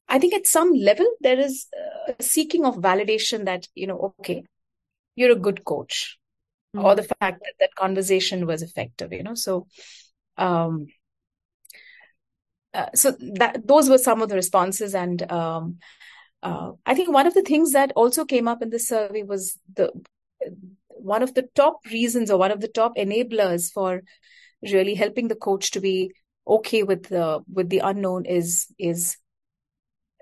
I 0.08 0.20
think 0.20 0.34
at 0.34 0.48
some 0.48 0.74
level, 0.74 1.06
there 1.22 1.40
is 1.40 1.68
a 2.08 2.22
seeking 2.22 2.66
of 2.66 2.78
validation 2.78 3.46
that, 3.46 3.68
you 3.76 3.88
know, 3.88 4.16
okay, 4.20 4.44
you're 5.16 5.32
a 5.32 5.36
good 5.36 5.64
coach, 5.64 6.18
mm-hmm. 6.76 6.86
or 6.86 6.96
the 6.96 7.04
fact 7.04 7.42
that 7.42 7.54
that 7.60 7.76
conversation 7.76 8.46
was 8.48 8.64
effective, 8.64 9.14
you 9.14 9.24
know. 9.24 9.36
So, 9.36 9.68
um, 10.36 10.88
uh, 12.74 12.88
so 12.96 13.12
that 13.36 13.66
those 13.66 13.90
were 13.90 13.98
some 13.98 14.22
of 14.22 14.30
the 14.30 14.36
responses 14.36 14.96
and 14.96 15.32
um, 15.32 15.78
uh, 16.44 16.72
i 16.86 16.94
think 16.94 17.12
one 17.12 17.28
of 17.28 17.34
the 17.34 17.42
things 17.42 17.72
that 17.74 17.92
also 17.96 18.26
came 18.26 18.48
up 18.48 18.62
in 18.62 18.70
the 18.70 18.80
survey 18.80 19.24
was 19.24 19.58
the 19.76 19.92
one 20.88 21.24
of 21.24 21.34
the 21.34 21.48
top 21.56 21.80
reasons 21.92 22.30
or 22.30 22.38
one 22.38 22.52
of 22.52 22.62
the 22.62 22.68
top 22.68 22.96
enablers 22.98 23.72
for 23.72 24.02
really 24.62 24.96
helping 24.96 25.28
the 25.28 25.36
coach 25.36 25.72
to 25.72 25.80
be 25.80 26.12
okay 26.48 26.84
with 26.84 27.08
the 27.10 27.40
with 27.52 27.70
the 27.70 27.80
unknown 27.80 28.26
is 28.26 28.68
is 28.78 29.18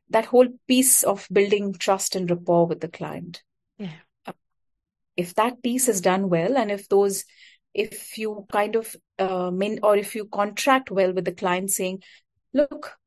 that 0.09 0.25
whole 0.25 0.47
piece 0.67 1.03
of 1.03 1.27
building 1.31 1.73
trust 1.73 2.15
and 2.15 2.29
rapport 2.29 2.65
with 2.65 2.79
the 2.79 2.87
client. 2.87 3.43
Yeah. 3.77 3.91
Uh, 4.25 4.33
if 5.15 5.35
that 5.35 5.61
piece 5.61 5.87
is 5.87 6.01
done 6.01 6.29
well 6.29 6.57
and 6.57 6.71
if 6.71 6.87
those 6.87 7.25
if 7.73 8.17
you 8.17 8.45
kind 8.51 8.75
of 8.75 8.95
uh, 9.19 9.51
mean 9.51 9.79
or 9.83 9.97
if 9.97 10.15
you 10.15 10.25
contract 10.25 10.89
well 10.91 11.13
with 11.13 11.25
the 11.25 11.31
client 11.31 11.69
saying 11.69 12.01
look 12.53 12.97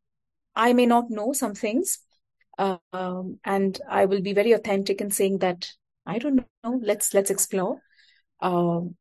i 0.55 0.73
may 0.73 0.87
not 0.87 1.11
know 1.11 1.33
some 1.33 1.55
things 1.55 1.99
um, 2.93 3.39
and 3.45 3.81
i 3.89 4.05
will 4.05 4.21
be 4.21 4.33
very 4.33 4.53
authentic 4.53 5.01
in 5.01 5.11
saying 5.11 5.39
that 5.39 5.71
I 6.07 6.19
don't 6.19 6.45
know. 6.65 6.81
Let's 6.83 7.15
let's 7.15 7.31
explore. 7.31 7.81
Um, 8.41 8.97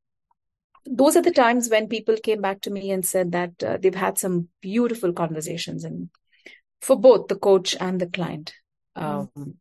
those 0.85 1.15
are 1.15 1.21
the 1.21 1.31
times 1.31 1.69
when 1.69 1.87
people 1.87 2.15
came 2.17 2.41
back 2.41 2.61
to 2.61 2.71
me 2.71 2.91
and 2.91 3.05
said 3.05 3.31
that 3.31 3.63
uh, 3.63 3.77
they've 3.77 3.95
had 3.95 4.17
some 4.17 4.49
beautiful 4.61 5.13
conversations, 5.13 5.83
and 5.83 6.09
for 6.81 6.99
both 6.99 7.27
the 7.27 7.35
coach 7.35 7.75
and 7.79 7.99
the 7.99 8.07
client. 8.07 8.53
Um, 8.95 9.29
mm. 9.37 9.53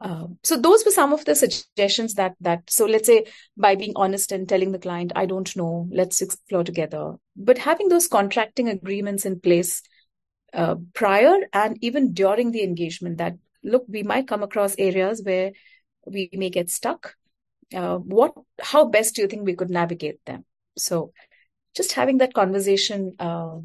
uh, 0.00 0.26
so 0.42 0.56
those 0.56 0.84
were 0.84 0.90
some 0.90 1.12
of 1.12 1.24
the 1.24 1.34
suggestions 1.34 2.14
that 2.14 2.34
that. 2.40 2.68
So 2.68 2.86
let's 2.86 3.06
say 3.06 3.26
by 3.56 3.76
being 3.76 3.92
honest 3.96 4.32
and 4.32 4.48
telling 4.48 4.72
the 4.72 4.78
client, 4.78 5.12
I 5.14 5.26
don't 5.26 5.54
know, 5.56 5.88
let's 5.90 6.20
explore 6.22 6.64
together. 6.64 7.14
But 7.36 7.58
having 7.58 7.88
those 7.88 8.08
contracting 8.08 8.68
agreements 8.68 9.24
in 9.24 9.40
place 9.40 9.82
uh, 10.54 10.76
prior 10.94 11.34
and 11.52 11.78
even 11.82 12.12
during 12.12 12.52
the 12.52 12.62
engagement, 12.62 13.18
that 13.18 13.34
look, 13.62 13.84
we 13.88 14.02
might 14.02 14.28
come 14.28 14.42
across 14.42 14.74
areas 14.78 15.22
where 15.22 15.52
we 16.06 16.30
may 16.32 16.50
get 16.50 16.70
stuck. 16.70 17.14
Uh, 17.74 17.96
what 17.96 18.34
how 18.60 18.84
best 18.84 19.14
do 19.14 19.22
you 19.22 19.28
think 19.28 19.44
we 19.44 19.56
could 19.56 19.70
navigate 19.70 20.24
them? 20.26 20.44
So 20.76 21.12
just 21.74 21.92
having 21.92 22.18
that 22.18 22.34
conversation 22.34 23.14
uh, 23.18 23.58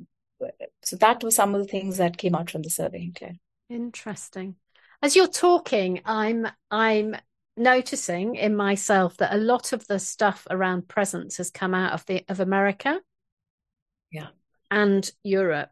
so 0.83 0.95
that 0.97 1.23
was 1.23 1.35
some 1.35 1.53
of 1.53 1.61
the 1.61 1.67
things 1.67 1.97
that 1.97 2.17
came 2.17 2.35
out 2.35 2.49
from 2.49 2.61
the 2.61 2.69
survey 2.69 3.11
Claire. 3.15 3.37
interesting. 3.69 4.55
As 5.01 5.15
you're 5.15 5.27
talking 5.27 6.01
i'm 6.05 6.47
i'm 6.71 7.15
noticing 7.55 8.35
in 8.35 8.55
myself 8.55 9.17
that 9.17 9.33
a 9.33 9.37
lot 9.37 9.73
of 9.73 9.85
the 9.87 9.99
stuff 9.99 10.47
around 10.49 10.87
presence 10.87 11.37
has 11.37 11.51
come 11.51 11.73
out 11.73 11.93
of 11.93 12.05
the 12.05 12.23
of 12.27 12.39
america. 12.39 12.99
Yeah. 14.11 14.27
And 14.71 15.09
europe 15.23 15.71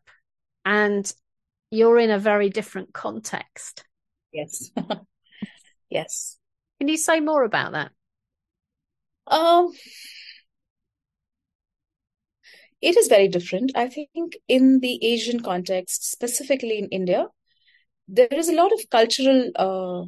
and 0.67 1.13
you're 1.71 1.99
in 1.99 2.11
a 2.11 2.19
very 2.19 2.49
different 2.49 2.93
context 2.93 3.85
yes 4.31 4.71
yes 5.89 6.37
can 6.79 6.87
you 6.87 6.97
say 6.97 7.19
more 7.19 7.43
about 7.43 7.71
that? 7.71 7.91
Um, 9.25 9.73
it 12.81 12.95
is 12.95 13.07
very 13.07 13.27
different. 13.27 13.71
I 13.75 13.87
think 13.87 14.37
in 14.47 14.79
the 14.79 15.03
Asian 15.03 15.41
context, 15.41 16.09
specifically 16.09 16.77
in 16.77 16.87
India, 16.89 17.27
there 18.07 18.27
is 18.31 18.47
a 18.47 18.55
lot 18.55 18.71
of 18.71 18.89
cultural 18.89 19.51
uh, 19.55 20.05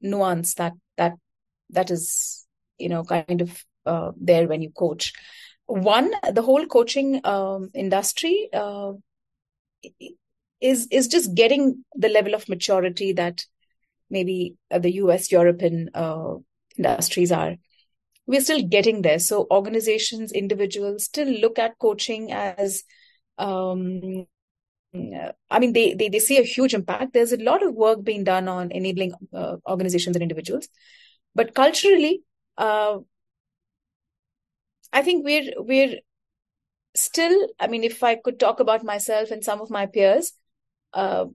nuance 0.00 0.54
that 0.54 0.74
that 0.96 1.14
that 1.70 1.90
is 1.90 2.46
you 2.78 2.88
know 2.88 3.04
kind 3.04 3.40
of 3.40 3.64
uh, 3.84 4.12
there 4.16 4.46
when 4.46 4.62
you 4.62 4.70
coach. 4.70 5.12
One, 5.66 6.12
the 6.32 6.42
whole 6.42 6.66
coaching 6.66 7.20
um, 7.24 7.70
industry 7.74 8.48
uh, 8.52 8.92
is 10.60 10.86
is 10.90 11.08
just 11.08 11.34
getting 11.34 11.84
the 11.94 12.08
level 12.08 12.34
of 12.34 12.48
maturity 12.48 13.12
that 13.12 13.44
maybe 14.10 14.56
the 14.70 14.94
US, 14.94 15.30
European 15.32 15.90
uh, 15.94 16.34
industries 16.76 17.32
are. 17.32 17.56
We're 18.26 18.40
still 18.40 18.62
getting 18.62 19.02
there. 19.02 19.18
So 19.18 19.46
organizations, 19.50 20.32
individuals 20.32 21.04
still 21.04 21.28
look 21.28 21.58
at 21.58 21.78
coaching 21.78 22.32
as 22.32 22.84
um, 23.36 24.26
I 25.50 25.58
mean, 25.58 25.72
they, 25.72 25.94
they 25.94 26.08
they 26.08 26.20
see 26.20 26.38
a 26.38 26.42
huge 26.42 26.72
impact. 26.72 27.12
There's 27.12 27.32
a 27.32 27.42
lot 27.42 27.62
of 27.62 27.74
work 27.74 28.04
being 28.04 28.22
done 28.24 28.48
on 28.48 28.70
enabling 28.70 29.12
uh, 29.32 29.56
organizations 29.68 30.14
and 30.14 30.22
individuals, 30.22 30.68
but 31.34 31.54
culturally, 31.54 32.22
uh, 32.56 32.98
I 34.92 35.02
think 35.02 35.24
we're 35.24 35.52
we're 35.58 35.96
still. 36.94 37.48
I 37.58 37.66
mean, 37.66 37.84
if 37.84 38.02
I 38.02 38.16
could 38.16 38.38
talk 38.38 38.60
about 38.60 38.84
myself 38.84 39.30
and 39.30 39.44
some 39.44 39.60
of 39.60 39.70
my 39.70 39.86
peers, 39.86 40.32
uh, 40.92 41.26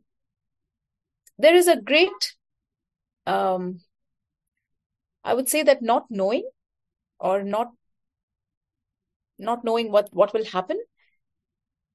there 1.38 1.56
is 1.56 1.68
a 1.68 1.82
great, 1.82 2.36
um, 3.26 3.82
I 5.24 5.34
would 5.34 5.50
say 5.50 5.64
that 5.64 5.82
not 5.82 6.06
knowing 6.10 6.50
or 7.20 7.44
not 7.44 7.72
not 9.38 9.64
knowing 9.64 9.92
what 9.92 10.10
what 10.12 10.34
will 10.34 10.46
happen 10.46 10.78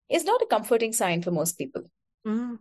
is 0.09 0.25
not 0.25 0.43
a 0.43 0.47
comforting 0.47 0.93
sign 0.93 1.23
for 1.23 1.31
most 1.31 1.59
people. 1.59 1.83
Mm. 2.27 2.59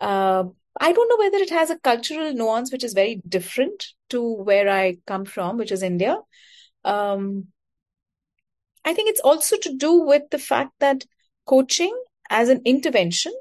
Uh, 0.00 0.44
I 0.78 0.92
don't 0.92 1.08
know 1.08 1.24
whether 1.24 1.38
it 1.38 1.50
has 1.50 1.70
a 1.70 1.78
cultural 1.78 2.32
nuance 2.32 2.70
which 2.70 2.84
is 2.84 2.92
very 2.92 3.22
different 3.28 3.86
to 4.10 4.22
where 4.22 4.68
I 4.68 4.98
come 5.06 5.24
from, 5.24 5.56
which 5.56 5.72
is 5.72 5.82
India. 5.82 6.18
Um, 6.84 7.48
I 8.86 8.94
think 8.94 9.10
it's 9.10 9.20
also 9.20 9.56
to 9.58 9.76
do 9.76 10.00
with 10.00 10.22
the 10.30 10.38
fact 10.38 10.70
that 10.78 11.04
coaching 11.44 11.94
as 12.30 12.48
an 12.48 12.62
intervention 12.64 13.32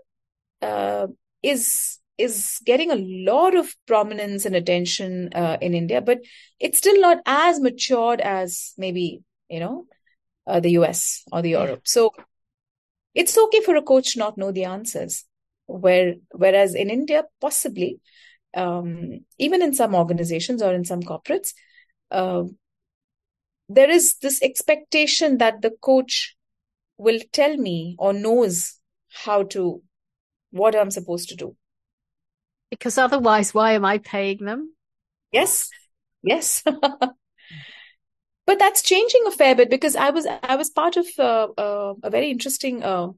uh, 0.62 1.08
is 1.44 2.00
is 2.18 2.60
getting 2.66 2.92
a 2.92 2.96
lot 2.96 3.56
of 3.56 3.76
prominence 3.88 4.46
and 4.46 4.56
attention 4.56 5.30
uh, 5.36 5.58
in 5.62 5.74
India, 5.74 6.02
but 6.02 6.20
it's 6.60 6.78
still 6.78 7.00
not 7.00 7.20
as 7.26 7.60
matured 7.60 8.22
as 8.22 8.74
maybe 8.78 9.22
you 9.50 9.60
know 9.60 9.86
uh, 10.48 10.60
the 10.60 10.72
US 10.72 11.24
or 11.32 11.42
the 11.42 11.52
Europe. 11.52 11.82
So 11.88 12.12
it's 13.14 13.38
okay 13.38 13.62
for 13.62 13.76
a 13.76 13.82
coach 13.84 14.14
to 14.14 14.20
not 14.20 14.38
know 14.38 14.52
the 14.52 14.66
answers. 14.66 15.26
Where 15.68 16.16
whereas 16.32 16.76
in 16.76 16.90
India, 16.90 17.24
possibly, 17.42 18.00
um, 18.56 19.26
even 19.38 19.62
in 19.62 19.74
some 19.74 19.94
organizations 19.96 20.62
or 20.62 20.74
in 20.74 20.86
some 20.86 21.02
corporates, 21.02 21.54
uh, 22.12 22.44
there 23.68 23.90
is 23.90 24.16
this 24.22 24.42
expectation 24.42 25.38
that 25.40 25.62
the 25.62 25.72
coach 25.82 26.36
will 26.98 27.20
tell 27.32 27.58
me 27.58 27.96
or 27.98 28.14
knows 28.14 28.80
how 29.26 29.44
to 29.44 29.82
what 30.52 30.76
I'm 30.76 30.92
supposed 30.92 31.30
to 31.30 31.36
do. 31.36 31.56
Because 32.70 32.98
otherwise, 32.98 33.54
why 33.54 33.74
am 33.74 33.86
I 33.86 33.98
paying 33.98 34.44
them? 34.44 34.74
Yes, 35.32 35.70
yes. 36.24 36.64
but 38.46 38.60
that's 38.60 38.82
changing 38.82 39.24
a 39.28 39.32
fair 39.32 39.56
bit 39.56 39.70
because 39.70 39.96
I 39.96 40.10
was 40.10 40.26
I 40.44 40.56
was 40.56 40.70
part 40.70 40.98
of 40.98 41.06
uh, 41.18 41.48
uh, 41.58 41.94
a 42.04 42.10
very 42.10 42.32
interesting 42.32 42.84
uh, 42.84 43.10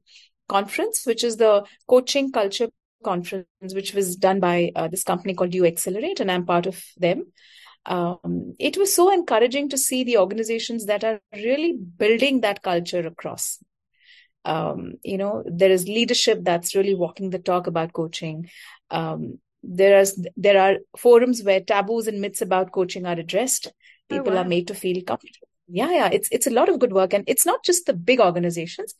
conference, 0.48 1.04
which 1.06 1.24
is 1.24 1.36
the 1.36 1.64
coaching 1.88 2.32
culture 2.32 2.68
conference, 3.04 3.46
which 3.60 3.94
was 3.94 4.16
done 4.16 4.40
by 4.40 4.72
uh, 4.74 4.88
this 4.88 5.04
company 5.04 5.34
called 5.34 5.54
You 5.54 5.66
Accelerate, 5.66 6.20
and 6.20 6.30
I'm 6.30 6.46
part 6.46 6.66
of 6.66 6.82
them. 6.96 7.32
Um, 7.86 8.54
it 8.58 8.76
was 8.76 8.94
so 8.94 9.12
encouraging 9.12 9.70
to 9.70 9.78
see 9.78 10.04
the 10.04 10.18
organizations 10.18 10.86
that 10.86 11.04
are 11.04 11.20
really 11.32 11.72
building 11.74 12.40
that 12.42 12.62
culture 12.62 13.06
across. 13.06 13.58
Um, 14.44 14.94
you 15.02 15.18
know, 15.18 15.42
there 15.46 15.70
is 15.70 15.86
leadership 15.88 16.40
that's 16.42 16.74
really 16.74 16.94
walking 16.94 17.30
the 17.30 17.38
talk 17.38 17.66
about 17.66 17.92
coaching. 17.92 18.48
Um, 18.90 19.38
there 19.62 19.98
is 20.00 20.26
there 20.36 20.60
are 20.60 20.78
forums 20.96 21.42
where 21.42 21.60
taboos 21.60 22.06
and 22.06 22.20
myths 22.20 22.40
about 22.40 22.72
coaching 22.72 23.06
are 23.06 23.18
addressed 23.18 23.72
Oh, 24.10 24.16
people 24.16 24.32
oh, 24.32 24.36
wow. 24.36 24.42
are 24.42 24.48
made 24.48 24.66
to 24.68 24.74
feel 24.74 25.02
comfortable 25.02 25.48
yeah 25.66 25.90
yeah 25.90 26.08
it's 26.10 26.28
it's 26.32 26.46
a 26.46 26.50
lot 26.50 26.68
of 26.68 26.78
good 26.78 26.92
work 26.92 27.12
and 27.12 27.24
it's 27.26 27.44
not 27.44 27.62
just 27.64 27.86
the 27.86 27.92
big 27.92 28.20
organizations 28.20 28.94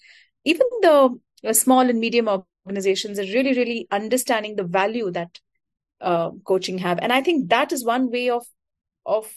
even 0.45 0.67
the 0.83 1.19
uh, 1.45 1.53
small 1.53 1.81
and 1.81 1.99
medium 1.99 2.29
organizations 2.67 3.19
are 3.19 3.23
really 3.23 3.55
really 3.55 3.87
understanding 3.91 4.57
the 4.57 4.65
value 4.65 5.11
that 5.11 5.41
uh, 6.01 6.31
coaching 6.45 6.79
have 6.79 6.99
and 7.01 7.13
i 7.13 7.23
think 7.23 7.49
that 7.49 7.73
is 7.73 7.85
one 7.85 8.11
way 8.11 8.29
of 8.29 8.45
of 9.09 9.33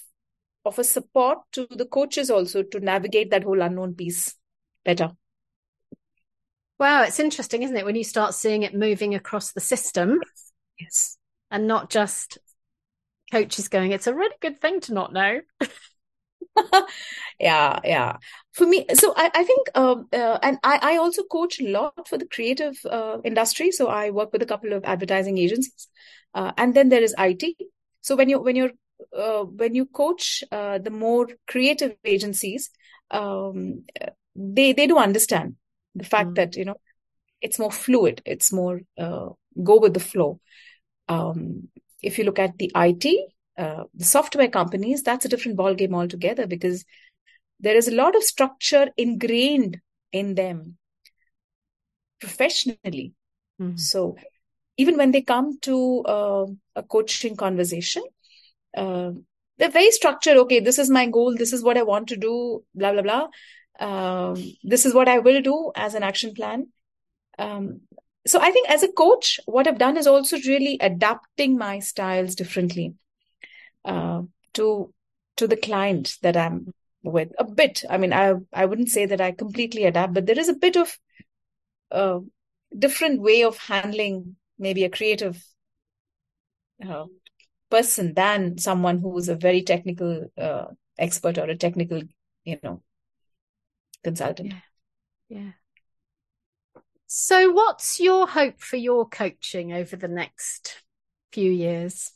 of 0.64 0.78
a 0.78 0.84
support 0.84 1.40
to 1.52 1.66
the 1.72 1.86
coaches 1.86 2.30
also 2.30 2.62
to 2.62 2.80
navigate 2.80 3.32
that 3.32 3.44
whole 3.44 3.62
unknown 3.62 3.96
piece 3.96 4.36
better 4.86 5.12
wow 6.80 7.02
it's 7.04 7.20
interesting 7.20 7.64
isn't 7.64 7.78
it 7.78 7.86
when 7.86 7.96
you 7.96 8.04
start 8.04 8.36
seeing 8.36 8.64
it 8.64 8.76
moving 8.76 9.16
across 9.16 9.54
the 9.54 9.62
system 9.62 10.20
yes 10.80 11.18
and 11.50 11.68
not 11.68 11.90
just 11.90 12.38
coaches 13.32 13.70
going, 13.70 13.92
it's 13.92 14.08
a 14.08 14.14
really 14.14 14.36
good 14.42 14.60
thing 14.60 14.80
to 14.82 14.94
not 14.94 15.14
know. 15.14 15.42
yeah, 17.40 17.80
yeah. 17.84 18.18
For 18.54 18.68
me, 18.68 18.86
so 18.94 19.14
I, 19.16 19.32
I 19.34 19.44
think, 19.44 19.68
um, 19.76 20.08
uh, 20.12 20.38
and 20.44 20.58
I, 20.64 20.80
I 20.82 20.98
also 20.98 21.24
coach 21.24 21.60
a 21.60 21.70
lot 21.70 22.08
for 22.08 22.18
the 22.18 22.28
creative 22.28 22.78
uh, 22.90 23.18
industry. 23.24 23.72
So 23.72 23.88
I 23.88 24.12
work 24.12 24.34
with 24.34 24.42
a 24.42 24.46
couple 24.46 24.74
of 24.74 24.84
advertising 24.84 25.38
agencies, 25.38 25.88
uh, 26.34 26.52
and 26.58 26.74
then 26.74 26.90
there 26.90 27.02
is 27.02 27.16
IT. 27.18 27.56
So 28.02 28.16
when 28.16 28.30
you 28.30 28.40
when 28.40 28.56
you're 28.56 28.72
when 29.12 29.76
you 29.76 29.86
coach 29.86 30.44
uh, 30.52 30.78
the 30.78 30.90
more 30.90 31.28
creative 31.48 31.96
agencies, 32.06 32.70
um, 33.12 33.84
they 34.36 34.74
they 34.74 34.88
do 34.88 34.98
understand 34.98 35.56
the 35.96 36.06
fact 36.06 36.30
mm. 36.30 36.36
that 36.36 36.56
you 36.56 36.66
know 36.66 36.78
it's 37.42 37.60
more 37.60 37.72
fluid. 37.72 38.22
It's 38.26 38.52
more 38.52 38.82
uh, 38.98 39.30
go 39.64 39.80
with 39.80 39.94
the 39.94 40.00
flow. 40.00 40.40
Um, 41.08 41.70
if 42.02 42.18
you 42.18 42.24
look 42.24 42.40
at 42.40 42.58
the 42.58 42.72
IT, 42.76 43.28
uh, 43.58 43.84
the 43.94 44.06
software 44.06 44.48
companies, 44.48 45.04
that's 45.04 45.26
a 45.26 45.30
different 45.30 45.58
ballgame 45.58 45.94
altogether 45.94 46.48
because 46.48 46.86
there 47.60 47.76
is 47.76 47.88
a 47.88 47.96
lot 47.96 48.16
of 48.16 48.24
structure 48.24 48.90
ingrained 48.98 49.80
in 50.12 50.36
them 50.36 50.78
professionally. 52.20 53.14
Mm-hmm. 53.62 53.78
So 53.78 54.16
even 54.78 54.98
when 54.98 55.12
they 55.12 55.22
come 55.22 55.60
to 55.62 56.02
uh, 56.06 56.46
a 56.76 56.84
coaching 56.84 57.36
conversation, 57.36 58.04
uh, 58.76 59.12
they're 59.58 59.70
very 59.70 59.92
structured. 59.92 60.38
Okay, 60.38 60.60
this 60.60 60.80
is 60.80 60.90
my 60.90 61.06
goal. 61.06 61.36
This 61.36 61.54
is 61.54 61.64
what 61.64 61.78
I 61.78 61.84
want 61.84 62.08
to 62.10 62.18
do. 62.18 62.64
Blah 62.74 62.94
blah 62.94 63.02
blah. 63.02 63.28
Um, 63.80 64.54
this 64.64 64.86
is 64.86 64.94
what 64.94 65.08
I 65.08 65.20
will 65.20 65.42
do 65.42 65.72
as 65.76 65.94
an 65.94 66.04
action 66.04 66.34
plan. 66.34 66.68
Um, 67.40 67.82
so 68.26 68.40
I 68.40 68.52
think 68.52 68.70
as 68.70 68.84
a 68.84 68.92
coach, 68.92 69.40
what 69.46 69.68
I've 69.68 69.80
done 69.80 69.98
is 69.98 70.08
also 70.08 70.38
really 70.38 70.78
adapting 70.80 71.58
my 71.58 71.80
styles 71.80 72.36
differently 72.36 72.96
uh, 73.86 74.22
to 74.54 74.94
to 75.38 75.48
the 75.48 75.58
client 75.58 76.18
that 76.22 76.38
I'm 76.38 76.74
with. 77.04 77.32
A 77.40 77.44
bit. 77.44 77.84
I 77.90 77.98
mean, 77.98 78.14
I 78.14 78.34
I 78.54 78.66
wouldn't 78.66 78.90
say 78.90 79.06
that 79.06 79.22
I 79.22 79.32
completely 79.32 79.86
adapt, 79.86 80.14
but 80.14 80.26
there 80.26 80.40
is 80.40 80.50
a 80.50 80.54
bit 80.54 80.76
of 80.76 80.98
a 81.92 81.96
uh, 81.96 82.20
different 82.78 83.22
way 83.22 83.44
of 83.44 83.58
handling 83.58 84.36
maybe 84.58 84.84
a 84.84 84.90
creative 84.90 85.44
uh, 86.88 87.06
person 87.72 88.14
than 88.14 88.58
someone 88.58 89.00
who 89.00 89.18
is 89.18 89.30
a 89.30 89.36
very 89.36 89.64
technical 89.64 90.28
uh, 90.38 90.66
expert 91.00 91.38
or 91.38 91.46
a 91.46 91.56
technical, 91.56 92.02
you 92.44 92.60
know, 92.62 92.84
consultant. 94.04 94.54
Yeah. 95.30 95.38
yeah. 95.38 95.52
So, 97.08 97.52
what's 97.52 98.00
your 98.00 98.28
hope 98.28 98.62
for 98.62 98.78
your 98.78 99.08
coaching 99.10 99.74
over 99.74 99.96
the 99.96 100.08
next 100.08 100.84
few 101.34 101.52
years? 101.52 102.12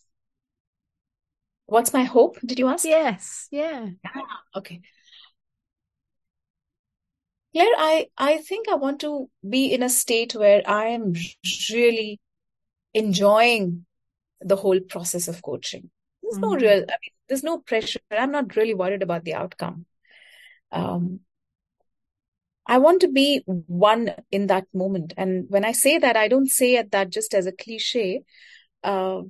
What's 1.66 1.94
my 1.94 2.04
hope? 2.04 2.38
Did 2.46 2.60
you 2.60 2.68
ask? 2.68 2.86
Yes. 2.86 3.48
Yeah. 3.52 3.90
Ah, 4.06 4.42
okay. 4.56 4.82
Claire, 7.54 7.68
I, 7.78 8.08
I 8.18 8.38
think 8.38 8.68
I 8.70 8.76
want 8.76 9.00
to 9.02 9.30
be 9.48 9.74
in 9.74 9.82
a 9.82 9.90
state 9.90 10.36
where 10.36 10.62
I 10.66 10.88
am 10.88 11.14
really 11.72 12.20
enjoying 12.94 13.86
the 14.42 14.56
whole 14.56 14.80
process 14.80 15.28
of 15.28 15.42
coaching. 15.42 15.90
There's 16.22 16.38
mm 16.38 16.42
no 16.42 16.56
real, 16.56 16.84
I 16.84 16.98
mean, 17.02 17.14
there's 17.28 17.44
no 17.44 17.60
pressure. 17.60 18.00
I'm 18.12 18.32
not 18.32 18.56
really 18.56 18.74
worried 18.74 19.04
about 19.04 19.24
the 19.24 19.36
outcome. 19.36 19.86
Um, 20.72 21.22
I 22.68 22.80
want 22.80 23.02
to 23.02 23.08
be 23.08 23.44
one 23.46 24.12
in 24.32 24.48
that 24.48 24.66
moment. 24.74 25.14
And 25.18 25.46
when 25.50 25.64
I 25.64 25.72
say 25.72 26.00
that, 26.00 26.18
I 26.18 26.28
don't 26.28 26.50
say 26.50 26.76
it 26.76 26.92
that 26.92 27.12
just 27.12 27.34
as 27.34 27.46
a 27.46 27.52
cliche. 27.52 28.24
Uh, 28.84 29.22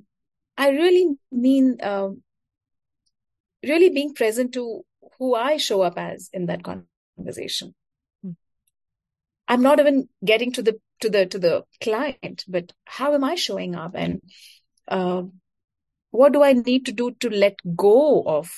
I 0.56 0.70
really 0.70 1.08
mean 1.30 1.78
uh, 1.82 2.08
really 3.62 3.90
being 3.90 4.14
present 4.14 4.54
to 4.54 4.82
who 5.18 5.34
I 5.34 5.58
show 5.58 5.82
up 5.82 5.98
as 5.98 6.30
in 6.32 6.46
that 6.46 6.62
conversation. 6.62 7.74
Hmm. 8.22 8.32
I'm 9.48 9.62
not 9.62 9.80
even 9.80 10.08
getting 10.24 10.52
to 10.52 10.62
the 10.62 10.80
to 11.00 11.10
the 11.10 11.26
to 11.26 11.38
the 11.38 11.64
client, 11.82 12.44
but 12.48 12.72
how 12.86 13.14
am 13.14 13.22
I 13.22 13.34
showing 13.34 13.74
up, 13.74 13.92
and 13.94 14.22
uh, 14.88 15.22
what 16.10 16.32
do 16.32 16.42
I 16.42 16.52
need 16.54 16.86
to 16.86 16.92
do 16.92 17.12
to 17.20 17.30
let 17.30 17.56
go 17.76 18.22
of 18.22 18.50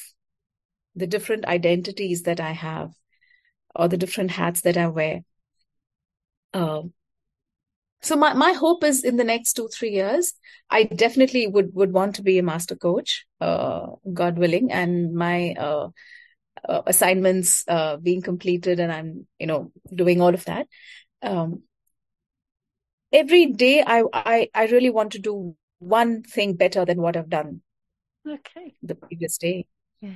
the 0.95 1.07
different 1.07 1.45
identities 1.47 2.23
that 2.23 2.41
I 2.41 2.53
have 2.53 2.91
or 3.75 3.89
the 3.89 3.97
different 3.97 4.33
hats 4.33 4.63
that 4.63 4.77
I 4.77 4.89
wear. 4.89 5.21
Um, 6.53 6.93
so 8.01 8.17
my, 8.17 8.33
my 8.35 8.53
hope 8.53 8.85
is 8.85 9.05
in 9.05 9.17
the 9.17 9.25
next 9.25 9.55
two 9.55 9.69
three 9.69 9.91
years, 9.91 10.35
I 10.71 10.85
definitely 10.85 11.47
would 11.47 11.75
would 11.75 11.93
want 11.93 12.17
to 12.17 12.23
be 12.23 12.39
a 12.39 12.43
master 12.43 12.77
coach, 12.77 13.27
uh, 13.41 13.87
God 14.13 14.39
willing, 14.39 14.71
and 14.73 15.15
my 15.15 15.55
uh, 15.59 15.89
uh, 16.69 16.83
assignments 16.87 17.65
uh, 17.67 17.97
being 17.97 18.23
completed, 18.23 18.79
and 18.79 18.93
I'm 18.93 19.27
you 19.39 19.47
know 19.47 19.73
doing 19.93 20.21
all 20.21 20.33
of 20.33 20.45
that. 20.45 20.69
Um, 21.23 21.63
every 23.13 23.47
day 23.47 23.83
I, 23.85 24.05
I 24.13 24.49
I 24.55 24.67
really 24.67 24.91
want 24.91 25.13
to 25.13 25.19
do 25.19 25.57
one 25.79 26.23
thing 26.23 26.55
better 26.55 26.85
than 26.85 27.01
what 27.01 27.17
I've 27.17 27.31
done 27.31 27.63
Okay. 28.27 28.75
the 28.83 28.95
previous 28.95 29.39
day. 29.39 29.67
Yeah. 30.01 30.13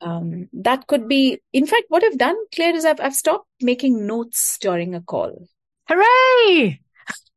Um, 0.00 0.48
that 0.52 0.86
could 0.86 1.08
be, 1.08 1.40
in 1.52 1.66
fact, 1.66 1.84
what 1.88 2.02
I've 2.02 2.18
done, 2.18 2.36
Claire, 2.54 2.74
is 2.74 2.84
I've 2.84 3.00
I've 3.00 3.14
stopped 3.14 3.46
making 3.60 4.06
notes 4.06 4.58
during 4.58 4.94
a 4.94 5.00
call. 5.00 5.46
Hooray! 5.88 6.80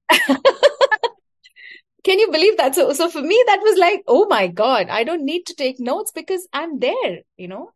Can 2.03 2.19
you 2.19 2.31
believe 2.31 2.57
that? 2.57 2.75
So, 2.75 2.93
so 2.93 3.09
for 3.09 3.21
me, 3.21 3.43
that 3.47 3.61
was 3.63 3.77
like, 3.79 4.03
oh 4.07 4.27
my 4.27 4.47
God, 4.47 4.89
I 4.89 5.03
don't 5.03 5.25
need 5.25 5.47
to 5.47 5.55
take 5.55 5.79
notes 5.79 6.11
because 6.11 6.47
I'm 6.53 6.79
there, 6.79 7.21
you 7.35 7.47
know. 7.47 7.71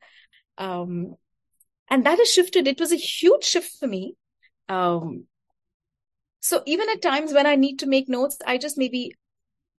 Um, 0.57 1.15
and 1.89 2.05
that 2.05 2.19
has 2.19 2.31
shifted. 2.31 2.67
It 2.67 2.79
was 2.79 2.91
a 2.91 2.95
huge 2.95 3.43
shift 3.43 3.77
for 3.79 3.87
me. 3.87 4.15
Um, 4.67 5.25
so 6.41 6.61
even 6.67 6.89
at 6.89 7.01
times 7.01 7.33
when 7.33 7.47
I 7.47 7.55
need 7.55 7.79
to 7.79 7.87
make 7.87 8.07
notes, 8.07 8.37
I 8.45 8.57
just 8.59 8.77
maybe 8.77 9.15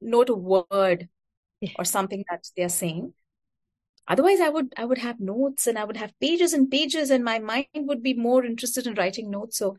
note 0.02 0.30
a 0.30 0.36
word 0.36 1.10
Yeah. 1.62 1.72
or 1.78 1.86
something 1.86 2.24
that 2.30 2.48
they're 2.56 2.70
saying. 2.70 3.14
Otherwise, 4.08 4.40
I 4.40 4.50
would 4.50 4.74
I 4.76 4.86
would 4.86 4.98
have 4.98 5.20
notes 5.20 5.68
and 5.68 5.78
I 5.78 5.84
would 5.84 5.98
have 5.98 6.20
pages 6.20 6.54
and 6.54 6.72
pages, 6.72 7.12
and 7.12 7.24
my 7.24 7.40
mind 7.40 7.68
would 7.74 8.02
be 8.02 8.14
more 8.14 8.44
interested 8.44 8.88
in 8.88 8.96
writing 8.96 9.30
notes. 9.30 9.58
So, 9.58 9.78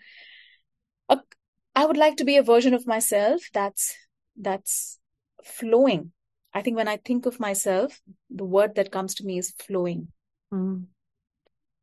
I 1.75 1.87
would 1.87 1.97
like 1.97 2.17
to 2.17 2.25
be 2.25 2.37
a 2.37 2.43
version 2.43 2.75
of 2.75 2.87
myself 2.87 3.43
that's 3.53 3.95
that's 4.37 4.99
flowing. 5.45 6.13
I 6.53 6.63
think 6.63 6.77
when 6.77 6.89
I 6.89 6.97
think 6.97 7.27
of 7.27 7.39
myself, 7.39 8.01
the 8.29 8.45
word 8.45 8.75
that 8.75 8.91
comes 8.91 9.15
to 9.17 9.25
me 9.25 9.39
is 9.39 9.55
flowing. 9.59 10.09
Mm. 10.53 10.87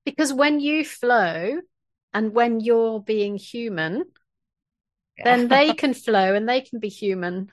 Because 0.05 0.33
when 0.33 0.59
you 0.59 0.83
flow 0.83 1.61
and 2.13 2.33
when 2.33 2.59
you're 2.59 3.01
being 3.01 3.37
human, 3.37 4.05
then 5.23 5.47
they 5.47 5.73
can 5.81 5.93
flow 5.93 6.35
and 6.35 6.47
they 6.47 6.61
can 6.61 6.79
be 6.79 6.89
human. 6.89 7.51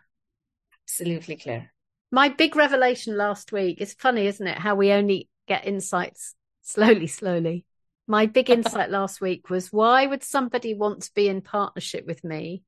Absolutely 0.84 1.36
clear. 1.36 1.72
My 2.10 2.28
big 2.28 2.54
revelation 2.56 3.16
last 3.16 3.52
week 3.52 3.80
is 3.80 3.94
funny, 3.94 4.26
isn't 4.26 4.46
it? 4.46 4.58
How 4.58 4.74
we 4.74 4.92
only 4.92 5.28
get 5.48 5.66
insights 5.66 6.34
slowly, 6.62 7.06
slowly. 7.06 7.64
My 8.06 8.26
big 8.26 8.50
insight 8.56 8.90
last 8.90 9.20
week 9.20 9.50
was 9.50 9.72
why 9.72 10.06
would 10.06 10.22
somebody 10.22 10.74
want 10.74 11.02
to 11.02 11.14
be 11.14 11.28
in 11.28 11.40
partnership 11.40 12.06
with 12.06 12.22
me 12.22 12.62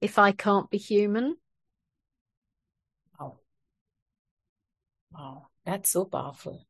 if 0.00 0.18
I 0.18 0.32
can't 0.32 0.70
be 0.70 0.78
human? 0.78 1.36
Wow, 3.18 3.38
wow, 5.12 5.46
that's 5.64 5.90
so 5.90 6.04
powerful. 6.04 6.66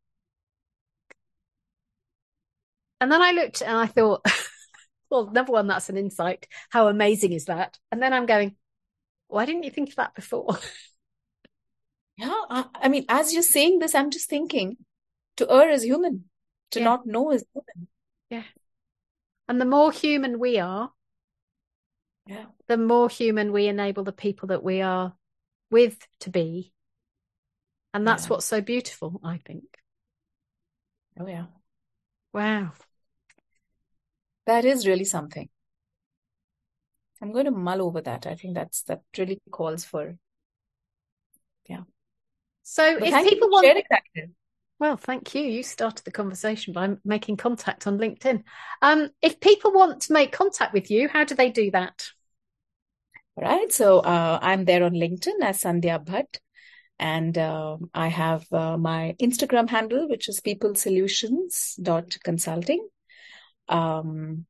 And 3.00 3.10
then 3.10 3.22
I 3.22 3.32
looked 3.32 3.62
and 3.62 3.76
I 3.76 3.86
thought, 3.86 4.24
well, 5.10 5.30
number 5.30 5.52
one, 5.52 5.66
that's 5.66 5.88
an 5.88 5.96
insight. 5.96 6.46
How 6.70 6.88
amazing 6.88 7.32
is 7.32 7.46
that? 7.46 7.78
And 7.90 8.02
then 8.02 8.12
I'm 8.12 8.26
going, 8.26 8.56
why 9.32 9.44
didn't 9.46 9.64
you 9.64 9.70
think 9.70 9.90
of 9.90 9.96
that 9.96 10.14
before? 10.14 10.58
Yeah, 12.16 12.30
I, 12.50 12.64
I 12.74 12.88
mean, 12.88 13.04
as 13.08 13.32
you're 13.32 13.42
saying 13.42 13.78
this, 13.78 13.94
I'm 13.94 14.10
just 14.10 14.28
thinking 14.28 14.76
to 15.36 15.50
err 15.50 15.70
is 15.70 15.82
human, 15.84 16.28
to 16.70 16.78
Yeah. 16.80 16.84
not 16.84 17.06
know 17.06 17.32
is 17.32 17.44
human. 17.52 17.88
Yeah. 18.30 18.44
And 19.48 19.60
the 19.60 19.64
more 19.64 19.92
human 19.92 20.38
we 20.38 20.58
are, 20.58 20.92
Yeah, 22.26 22.46
the 22.68 22.76
more 22.76 23.08
human 23.08 23.52
we 23.52 23.66
enable 23.66 24.04
the 24.04 24.12
people 24.12 24.48
that 24.48 24.62
we 24.62 24.80
are 24.80 25.14
with 25.70 26.06
to 26.20 26.30
be. 26.30 26.72
And 27.94 28.06
that's 28.06 28.24
Yeah. 28.24 28.30
what's 28.30 28.46
so 28.46 28.60
beautiful, 28.60 29.20
I 29.24 29.38
think. 29.38 29.78
oh 31.20 31.26
yeah, 31.26 31.46
Wow. 32.32 32.72
that 34.46 34.64
is 34.64 34.86
really 34.86 35.04
something. 35.04 35.48
I'm 37.22 37.32
going 37.32 37.44
to 37.44 37.52
mull 37.52 37.80
over 37.80 38.00
that. 38.02 38.26
I 38.26 38.34
think 38.34 38.54
that's 38.54 38.82
that 38.82 39.02
really 39.16 39.40
calls 39.50 39.84
for. 39.84 40.16
Yeah. 41.68 41.82
So 42.64 42.98
But 42.98 43.08
if 43.08 43.28
people 43.28 43.48
want, 43.48 43.64
sharing 43.64 43.84
that. 43.90 44.02
Claire. 44.12 44.26
well, 44.80 44.96
thank 44.96 45.32
you. 45.34 45.42
You 45.42 45.62
started 45.62 46.04
the 46.04 46.10
conversation 46.10 46.72
by 46.72 46.96
making 47.04 47.36
contact 47.36 47.86
on 47.86 47.98
LinkedIn. 47.98 48.42
Um, 48.82 49.10
if 49.22 49.38
people 49.38 49.72
want 49.72 50.02
to 50.02 50.12
make 50.12 50.32
contact 50.32 50.72
with 50.72 50.90
you, 50.90 51.08
how 51.08 51.22
do 51.22 51.36
they 51.36 51.50
do 51.50 51.70
that? 51.70 52.08
All 53.36 53.44
right, 53.44 53.72
so 53.72 54.00
uh, 54.00 54.40
I'm 54.42 54.64
there 54.64 54.82
on 54.84 54.92
LinkedIn 54.92 55.40
as 55.42 55.62
Sandhya 55.62 56.04
Bhat, 56.04 56.38
and 56.98 57.38
um 57.38 57.88
I 57.94 58.08
have 58.08 58.44
uh, 58.52 58.76
my 58.76 59.14
Instagram 59.22 59.70
handle, 59.70 60.08
which 60.08 60.28
is 60.28 60.40
peoplesolutions.consulting. 60.40 62.88
Um, 63.68 64.46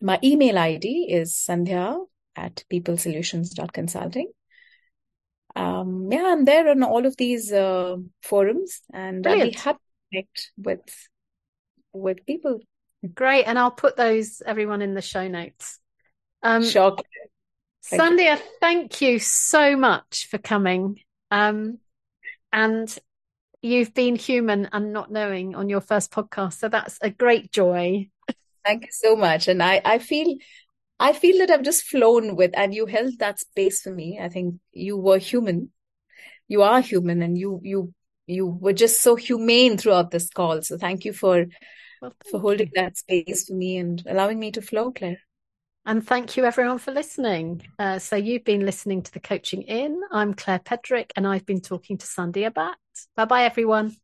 my 0.00 0.18
email 0.22 0.58
ID 0.58 1.08
is 1.10 1.32
Sandhya 1.32 2.04
at 2.34 2.64
peoplesolutions.consulting. 2.72 4.30
Um, 5.54 6.08
yeah, 6.12 6.24
I'm 6.26 6.44
there 6.44 6.68
on 6.68 6.82
all 6.82 7.06
of 7.06 7.16
these 7.16 7.50
uh, 7.50 7.96
forums, 8.22 8.82
and 8.92 9.26
I'd 9.26 9.50
be 9.50 9.56
happy 9.56 9.78
to 9.78 10.10
connect 10.10 10.50
with 10.58 11.08
with 11.92 12.26
people. 12.26 12.60
Great. 13.14 13.44
And 13.44 13.58
I'll 13.58 13.70
put 13.70 13.96
those, 13.96 14.42
everyone, 14.44 14.82
in 14.82 14.94
the 14.94 15.02
show 15.02 15.28
notes. 15.28 15.78
Um, 16.42 16.64
Sure. 16.64 16.96
Thank 17.84 18.02
you. 18.02 18.26
Sandhya, 18.26 18.40
thank 18.60 19.00
you 19.00 19.18
so 19.18 19.76
much 19.76 20.28
for 20.28 20.38
coming. 20.38 21.00
Um, 21.30 21.78
and 22.52 22.96
you've 23.62 23.94
been 23.94 24.16
human 24.16 24.68
and 24.72 24.92
not 24.92 25.10
knowing 25.10 25.54
on 25.54 25.68
your 25.68 25.80
first 25.80 26.10
podcast. 26.10 26.54
So 26.54 26.68
that's 26.68 26.98
a 27.00 27.10
great 27.10 27.52
joy. 27.52 28.08
Thank 28.66 28.82
you 28.82 28.92
so 28.92 29.16
much. 29.16 29.48
And 29.48 29.62
I, 29.62 29.80
I 29.84 29.98
feel 29.98 30.36
I 30.98 31.12
feel 31.12 31.38
that 31.38 31.50
I've 31.50 31.62
just 31.62 31.84
flown 31.84 32.36
with 32.36 32.52
and 32.54 32.74
you 32.74 32.86
held 32.86 33.18
that 33.18 33.38
space 33.38 33.82
for 33.82 33.92
me. 33.92 34.18
I 34.20 34.28
think 34.28 34.56
you 34.72 34.96
were 34.96 35.18
human. 35.18 35.70
You 36.48 36.62
are 36.62 36.80
human 36.80 37.22
and 37.22 37.38
you 37.38 37.60
you 37.62 37.94
you 38.26 38.46
were 38.46 38.72
just 38.72 39.00
so 39.00 39.14
humane 39.14 39.78
throughout 39.78 40.10
this 40.10 40.30
call. 40.30 40.62
So 40.62 40.78
thank 40.78 41.04
you 41.04 41.12
for 41.12 41.46
Well, 42.02 42.12
for 42.30 42.40
holding 42.40 42.66
you. 42.66 42.72
that 42.74 42.96
space 42.96 43.46
for 43.46 43.54
me 43.54 43.76
and 43.78 44.02
allowing 44.06 44.38
me 44.38 44.50
to 44.52 44.62
flow, 44.62 44.90
Claire. 44.90 45.18
And 45.84 46.04
thank 46.04 46.36
you 46.36 46.44
everyone 46.44 46.78
for 46.78 46.90
listening. 46.90 47.62
Uh, 47.78 48.00
so 48.00 48.16
you've 48.16 48.44
been 48.44 48.66
listening 48.66 49.02
to 49.02 49.12
the 49.12 49.20
Coaching 49.20 49.62
Inn. 49.62 50.00
I'm 50.10 50.34
Claire 50.34 50.58
Pedrick 50.58 51.12
and 51.14 51.26
I've 51.26 51.46
been 51.46 51.60
talking 51.60 51.98
to 51.98 52.06
Sandy 52.06 52.42
Bhat. 52.42 52.74
Bye 53.14 53.24
bye, 53.26 53.44
everyone. 53.44 53.94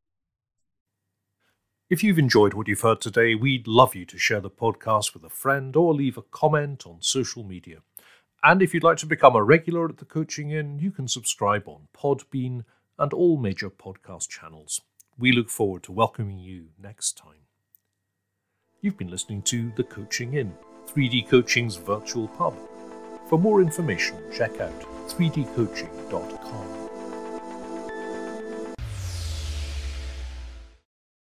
If 1.92 2.02
you've 2.02 2.18
enjoyed 2.18 2.54
what 2.54 2.68
you've 2.68 2.80
heard 2.80 3.02
today, 3.02 3.34
we'd 3.34 3.68
love 3.68 3.94
you 3.94 4.06
to 4.06 4.16
share 4.16 4.40
the 4.40 4.48
podcast 4.48 5.12
with 5.12 5.24
a 5.24 5.28
friend 5.28 5.76
or 5.76 5.92
leave 5.92 6.16
a 6.16 6.22
comment 6.22 6.86
on 6.86 7.02
social 7.02 7.44
media. 7.44 7.80
And 8.42 8.62
if 8.62 8.72
you'd 8.72 8.82
like 8.82 8.96
to 8.96 9.06
become 9.06 9.36
a 9.36 9.44
regular 9.44 9.86
at 9.90 9.98
the 9.98 10.06
Coaching 10.06 10.52
Inn, 10.52 10.78
you 10.78 10.90
can 10.90 11.06
subscribe 11.06 11.68
on 11.68 11.88
Podbean 11.94 12.64
and 12.98 13.12
all 13.12 13.36
major 13.36 13.68
podcast 13.68 14.30
channels. 14.30 14.80
We 15.18 15.32
look 15.32 15.50
forward 15.50 15.82
to 15.82 15.92
welcoming 15.92 16.38
you 16.38 16.68
next 16.82 17.18
time. 17.18 17.44
You've 18.80 18.96
been 18.96 19.10
listening 19.10 19.42
to 19.42 19.70
The 19.76 19.84
Coaching 19.84 20.32
Inn, 20.32 20.54
3D 20.86 21.28
Coaching's 21.28 21.76
virtual 21.76 22.28
pub. 22.28 22.56
For 23.28 23.38
more 23.38 23.60
information, 23.60 24.16
check 24.32 24.62
out 24.62 24.80
3dcoaching.com. 25.10 26.81